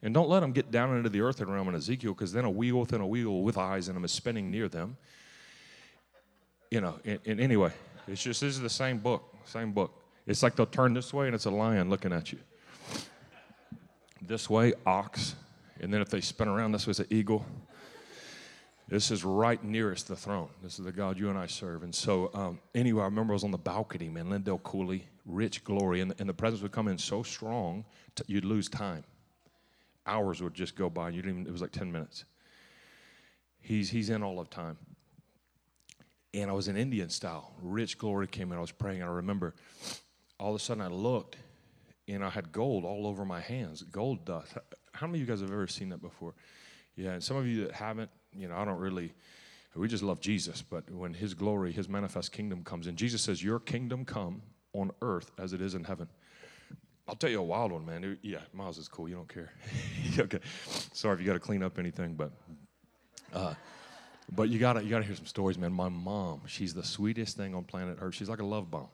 [0.02, 2.50] And don't let them get down into the earthen realm in Ezekiel, because then a
[2.50, 4.98] wheel within a wheel with eyes in them is spinning near them.
[6.72, 7.72] You know, and, and anyway,
[8.08, 9.92] it's just this is the same book, same book.
[10.26, 12.40] It's like they'll turn this way and it's a lion looking at you.
[14.22, 15.36] This way, ox.
[15.80, 17.46] And then if they spin around, this was an eagle.
[18.90, 20.50] This is right nearest the throne.
[20.64, 21.84] This is the God you and I serve.
[21.84, 25.64] And so, um, anyway, I remember I was on the balcony, man, Lindell Cooley, rich
[25.64, 29.04] glory, and, and the presence would come in so strong, t- you'd lose time.
[30.08, 32.26] Hours would just go by, and you didn't even, it was like 10 minutes.
[33.62, 34.78] He's, he's in all of time.
[36.34, 37.54] And I was in Indian style.
[37.62, 38.58] Rich glory came in.
[38.58, 39.54] I was praying, and I remember
[40.40, 41.38] all of a sudden I looked,
[42.10, 44.53] and I had gold all over my hands, gold dust.
[44.93, 46.34] How many of you guys have ever seen that before?
[46.95, 49.14] Yeah, and some of you that haven't, you know, I don't really,
[49.76, 53.43] we just love Jesus, but when His glory, His manifest kingdom comes in, Jesus says,
[53.43, 54.41] Your kingdom come
[54.74, 56.07] on earth as it is in heaven.
[57.07, 58.18] I'll tell you a wild one, man.
[58.22, 59.10] Yeah, Miles is cool.
[59.10, 59.51] You don't care.
[60.20, 60.39] okay.
[60.93, 62.32] Sorry if you got to clean up anything, but
[63.34, 63.55] uh,
[64.32, 65.74] but you gotta you gotta hear some stories, man.
[65.74, 68.14] My mom, she's the sweetest thing on planet Earth.
[68.14, 68.89] She's like a love bomb.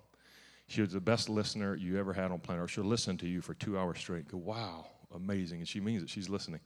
[0.67, 2.71] She was the best listener you ever had on planet Earth.
[2.71, 4.27] She'll listen to you for two hours straight.
[4.27, 6.09] Go, wow, amazing, and she means it.
[6.09, 6.59] She's listening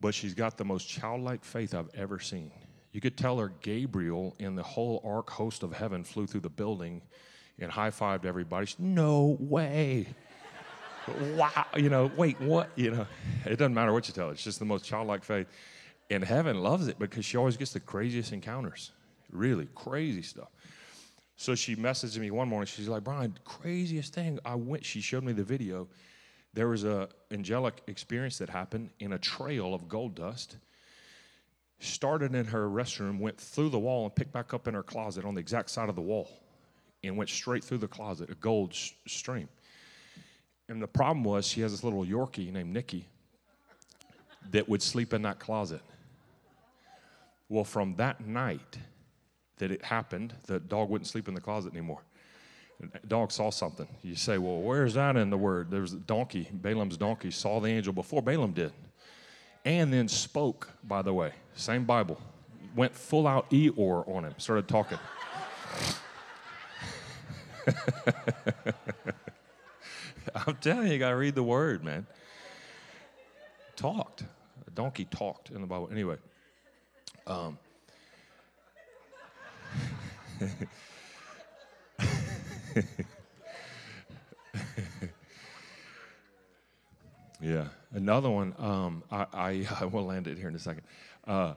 [0.00, 2.52] but she's got the most childlike faith I've ever seen.
[2.92, 6.48] You could tell her Gabriel and the whole ark host of heaven flew through the
[6.48, 7.02] building
[7.58, 8.66] and high fived everybody.
[8.66, 10.06] She, no way.
[11.34, 11.66] wow.
[11.76, 12.70] You know, wait, what?
[12.76, 13.06] You know,
[13.44, 14.32] it doesn't matter what you tell her.
[14.32, 15.48] It's just the most childlike faith.
[16.10, 18.92] And heaven loves it because she always gets the craziest encounters.
[19.30, 20.48] Really crazy stuff.
[21.40, 22.66] So she messaged me one morning.
[22.66, 24.40] She's like, Brian, craziest thing.
[24.44, 25.86] I went, she showed me the video.
[26.52, 30.56] There was a angelic experience that happened in a trail of gold dust.
[31.78, 35.24] Started in her restroom, went through the wall, and picked back up in her closet
[35.24, 36.28] on the exact side of the wall,
[37.04, 39.48] and went straight through the closet, a gold sh- stream.
[40.68, 43.06] And the problem was she has this little Yorkie named Nikki
[44.50, 45.82] that would sleep in that closet.
[47.48, 48.78] Well, from that night
[49.58, 52.00] that it happened, the dog wouldn't sleep in the closet anymore.
[52.80, 53.88] The dog saw something.
[54.02, 55.70] You say, well, where's that in the word?
[55.70, 58.72] There was a donkey, Balaam's donkey, saw the angel before Balaam did.
[59.64, 62.20] And then spoke, by the way, same Bible.
[62.76, 64.98] Went full out Eeyore on him, started talking.
[70.46, 72.06] I'm telling you, you got to read the word, man.
[73.74, 74.22] Talked.
[74.66, 75.88] A donkey talked in the Bible.
[75.90, 76.16] Anyway.
[77.26, 77.58] Um,
[87.40, 87.68] yeah.
[87.92, 90.82] Another one, um, I, I, I, will land it here in a second.
[91.26, 91.54] Uh,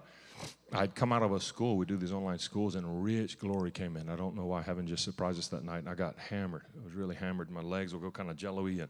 [0.74, 3.98] I'd come out of a school, we do these online schools, and rich glory came
[3.98, 4.10] in.
[4.10, 6.64] I don't know why heaven just surprised us that night, and I got hammered.
[6.80, 7.52] I was really hammered.
[7.52, 8.88] My legs would go kind of jello-y, and,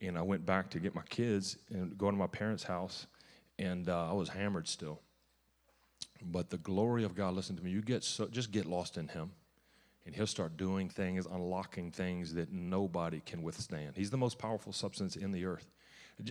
[0.00, 3.06] and I went back to get my kids and go to my parents' house,
[3.58, 5.00] and uh, I was hammered still.
[6.22, 9.08] But the glory of God, listen to me, you get so, just get lost in
[9.08, 9.30] Him,
[10.04, 13.92] and He'll start doing things, unlocking things that nobody can withstand.
[13.96, 15.66] He's the most powerful substance in the earth.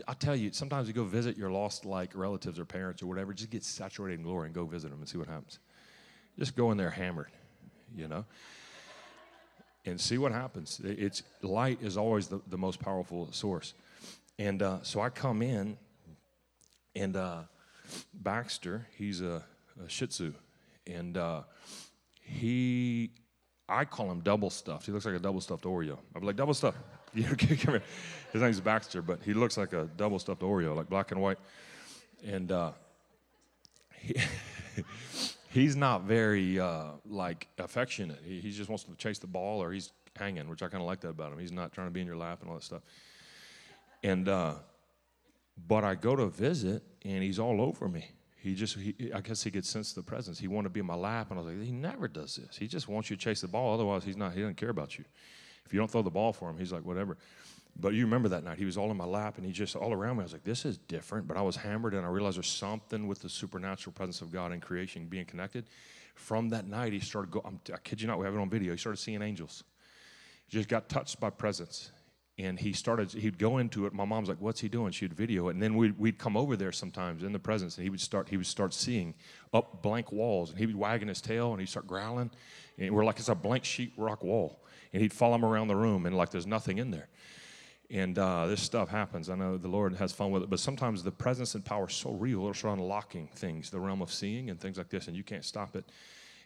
[0.07, 3.33] I tell you, sometimes you go visit your lost like relatives or parents or whatever,
[3.33, 5.57] just get saturated in glory and go visit them and see what happens.
[6.37, 7.31] Just go in there hammered,
[7.95, 8.25] you know,
[9.85, 10.79] and see what happens.
[10.83, 13.73] It's light is always the, the most powerful source.
[14.37, 15.75] And uh, so I come in,
[16.95, 17.41] and uh,
[18.13, 19.43] Baxter, he's a a
[19.87, 20.33] Shih Tzu,
[20.87, 21.43] and uh,
[22.21, 23.11] he,
[23.67, 24.85] I call him double stuffed.
[24.85, 25.97] He looks like a double stuffed Oreo.
[26.15, 26.77] I'm like double stuffed.
[27.37, 27.83] come here.
[28.33, 31.39] His name's Baxter, but he looks like a double stuffed Oreo, like black and white,
[32.25, 32.71] and uh,
[33.95, 34.15] he.
[35.49, 38.21] he's not very uh, like affectionate.
[38.23, 40.87] He, he, just wants to chase the ball, or he's hanging, which I kind of
[40.87, 41.39] like that about him.
[41.39, 42.81] He's not trying to be in your lap and all that stuff.
[44.03, 44.55] And uh,
[45.67, 48.11] but I go to visit, and he's all over me.
[48.41, 50.39] He just, he, I guess he could sense the presence.
[50.39, 52.55] He wanted to be in my lap, and I was like, he never does this.
[52.55, 53.73] He just wants you to chase the ball.
[53.73, 54.33] Otherwise, he's not.
[54.33, 55.03] He doesn't care about you.
[55.65, 57.17] If you don't throw the ball for him, he's like, whatever.
[57.77, 59.91] But you remember that night, he was all in my lap, and he just all
[59.91, 60.21] around me.
[60.21, 61.27] I was like, this is different.
[61.27, 64.53] But I was hammered, and I realized there's something with the supernatural presence of God
[64.53, 65.65] in creation being connected.
[66.15, 67.59] From that night, he started going.
[67.73, 68.71] I kid you not, we have it on video.
[68.71, 69.63] He started seeing angels.
[70.47, 71.91] He just got touched by presence
[72.39, 73.93] and he started he'd go into it.
[73.93, 74.91] My mom's like what's he doing?
[74.91, 75.51] She'd video it.
[75.51, 78.29] And then we'd, we'd come over there sometimes in the presence and he would start
[78.29, 79.13] he would start seeing
[79.53, 82.31] up blank walls and he'd be wagging his tail and he'd start growling.
[82.77, 84.63] And we're like it's a blank sheet rock wall.
[84.93, 87.09] And he'd follow him around the room and like there's nothing in there.
[87.91, 89.29] And uh, this stuff happens.
[89.29, 91.93] I know the lord has fun with it but sometimes the presence and power is
[91.93, 95.23] so real start unlocking things the realm of seeing and things like this and you
[95.23, 95.83] can't stop it.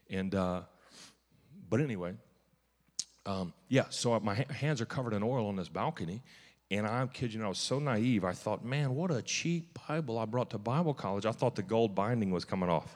[0.10, 0.62] And uh,
[1.70, 2.16] but anyway
[3.26, 6.22] um, yeah, so my hands are covered in oil on this balcony.
[6.72, 8.26] And I'm kidding I was so naive.
[8.26, 11.26] I thought, man, what a cheap Bible I brought to Bible college.
[11.26, 12.96] I thought the gold binding was coming off.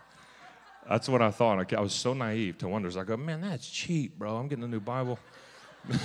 [0.90, 1.74] That's what I thought.
[1.74, 2.98] I was so naive to wonders.
[2.98, 4.38] I go, man, that's cheap, bro.
[4.38, 5.20] I'm getting a new Bible.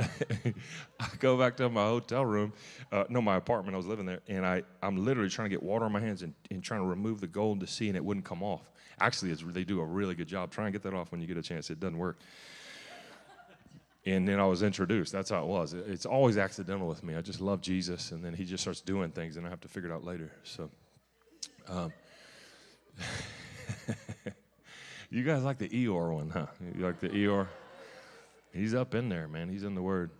[1.00, 2.52] I go back to my hotel room,
[2.92, 3.74] uh, no, my apartment.
[3.74, 6.22] I was living there, and I, I'm literally trying to get water on my hands
[6.22, 8.70] and, and trying to remove the gold to see, and it wouldn't come off.
[9.00, 10.50] Actually, they do a really good job.
[10.50, 11.70] Try and get that off when you get a chance.
[11.70, 12.18] It doesn't work.
[14.06, 15.12] And then I was introduced.
[15.12, 15.74] That's how it was.
[15.74, 17.14] It's always accidental with me.
[17.16, 19.68] I just love Jesus, and then he just starts doing things, and I have to
[19.68, 20.32] figure it out later.
[20.42, 20.70] So,
[21.68, 21.92] um,
[25.10, 26.46] you guys like the Eeyore one, huh?
[26.76, 27.48] You like the Eeyore?
[28.52, 29.48] He's up in there, man.
[29.48, 30.10] He's in the Word.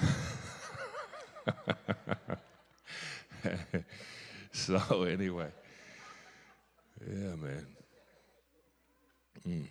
[4.52, 5.48] so anyway,
[7.06, 7.66] yeah, man.
[9.48, 9.66] Mm.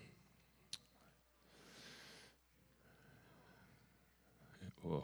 [4.81, 5.03] Whoa.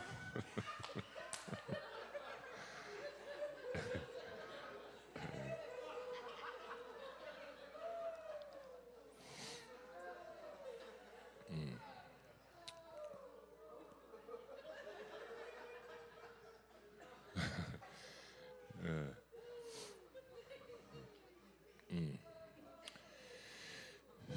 [11.52, 11.78] Mm.
[21.94, 22.18] Mm.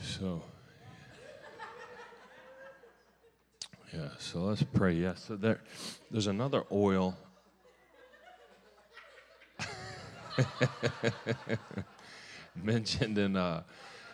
[0.02, 0.42] So
[4.00, 4.94] yeah, so let's pray.
[4.94, 5.60] Yes, so there,
[6.10, 7.16] there's another oil.
[12.54, 13.62] mentioned in uh,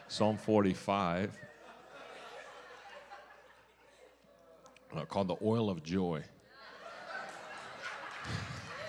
[0.09, 1.37] Psalm 45
[4.95, 6.23] uh, called the oil of joy.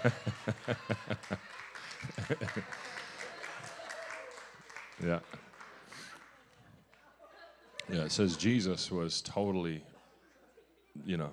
[5.04, 5.20] yeah.
[7.90, 9.82] Yeah, it says Jesus was totally,
[11.08, 11.32] you know.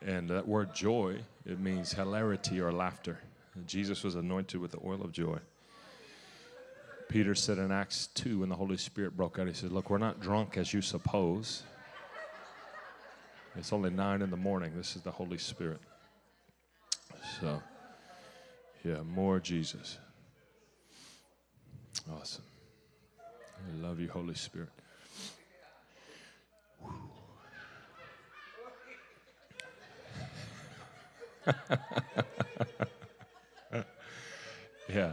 [0.00, 3.18] And that word joy, it means hilarity or laughter.
[3.66, 5.38] Jesus was anointed with the oil of joy.
[7.08, 9.98] Peter said in Acts 2, when the Holy Spirit broke out, he said, Look, we're
[9.98, 11.62] not drunk as you suppose.
[13.56, 14.72] It's only nine in the morning.
[14.76, 15.80] This is the Holy Spirit.
[17.40, 17.60] So,
[18.84, 19.98] yeah, more Jesus.
[22.10, 22.44] Awesome.
[23.20, 24.68] I love you, Holy Spirit.
[34.88, 35.12] yeah.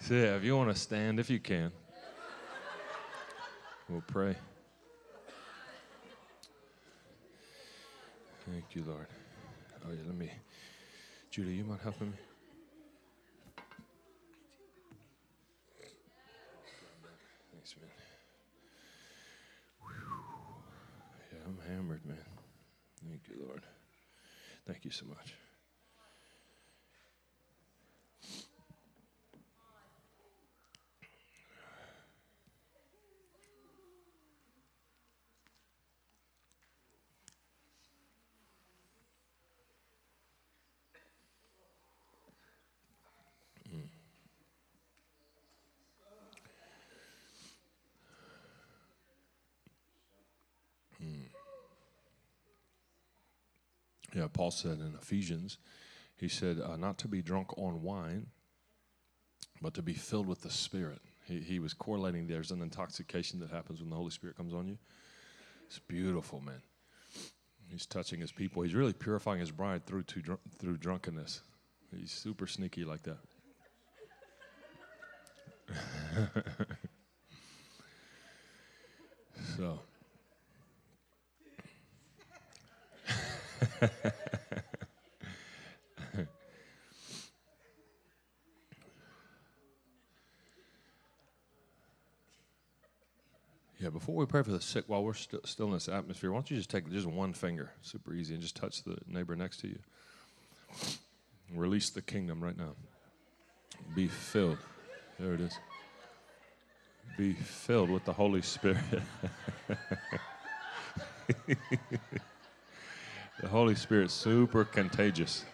[0.00, 1.70] so, yeah, if you want to stand, if you can,
[3.88, 4.34] we'll pray.
[8.50, 9.06] Thank you, Lord.
[9.86, 10.30] Oh, yeah, let me.
[11.30, 12.16] Judy, you mind helping me?
[21.88, 22.00] Man.
[23.06, 23.62] Thank you, Lord.
[24.66, 25.34] Thank you so much.
[54.24, 55.58] Yeah, Paul said in Ephesians,
[56.16, 58.28] he said, uh, not to be drunk on wine,
[59.60, 61.02] but to be filled with the Spirit.
[61.26, 64.66] He, he was correlating there's an intoxication that happens when the Holy Spirit comes on
[64.66, 64.78] you.
[65.66, 66.62] It's beautiful, man.
[67.68, 68.62] He's touching his people.
[68.62, 71.42] He's really purifying his bride through, to, through drunkenness.
[71.94, 73.18] He's super sneaky like that.
[79.58, 79.80] so.
[93.84, 96.36] yeah, before we pray for the sick, while we're st- still in this atmosphere, why
[96.36, 99.60] don't you just take just one finger, super easy, and just touch the neighbor next
[99.60, 99.78] to you.
[101.54, 102.74] Release the kingdom right now.
[103.94, 104.58] Be filled.
[105.18, 105.58] There it is.
[107.16, 108.76] Be filled with the Holy Spirit.
[113.40, 115.44] The Holy Spirit's super contagious.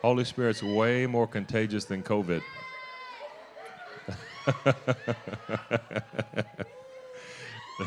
[0.00, 2.42] Holy Spirit's way more contagious than COVID.
[7.80, 7.86] uh,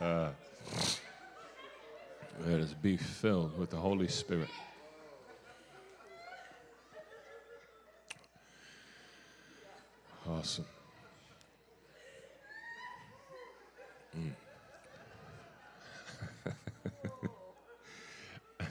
[2.40, 4.50] let us be filled with the Holy Spirit.
[10.28, 10.66] Awesome.
[14.16, 14.32] Mm.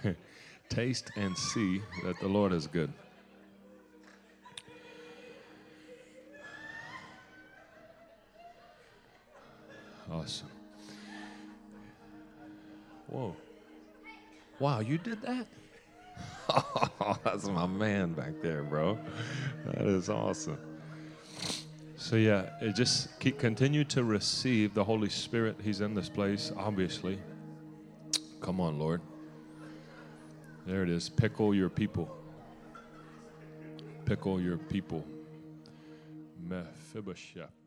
[0.70, 2.92] Taste and see that the Lord is good.
[10.18, 10.50] Awesome.
[13.08, 13.36] Whoa.
[14.60, 15.46] Wow, you did that?
[17.24, 18.98] That's my man back there, bro.
[19.66, 20.58] That is awesome.
[21.98, 25.58] So yeah, just keep, continue to receive the Holy Spirit.
[25.64, 27.20] He's in this place, obviously.
[28.42, 29.02] Come on, Lord.
[30.66, 31.10] There it is.
[31.10, 32.10] Pickle your people.
[34.06, 35.06] Pickle your people.
[36.48, 37.67] Mephibosheth.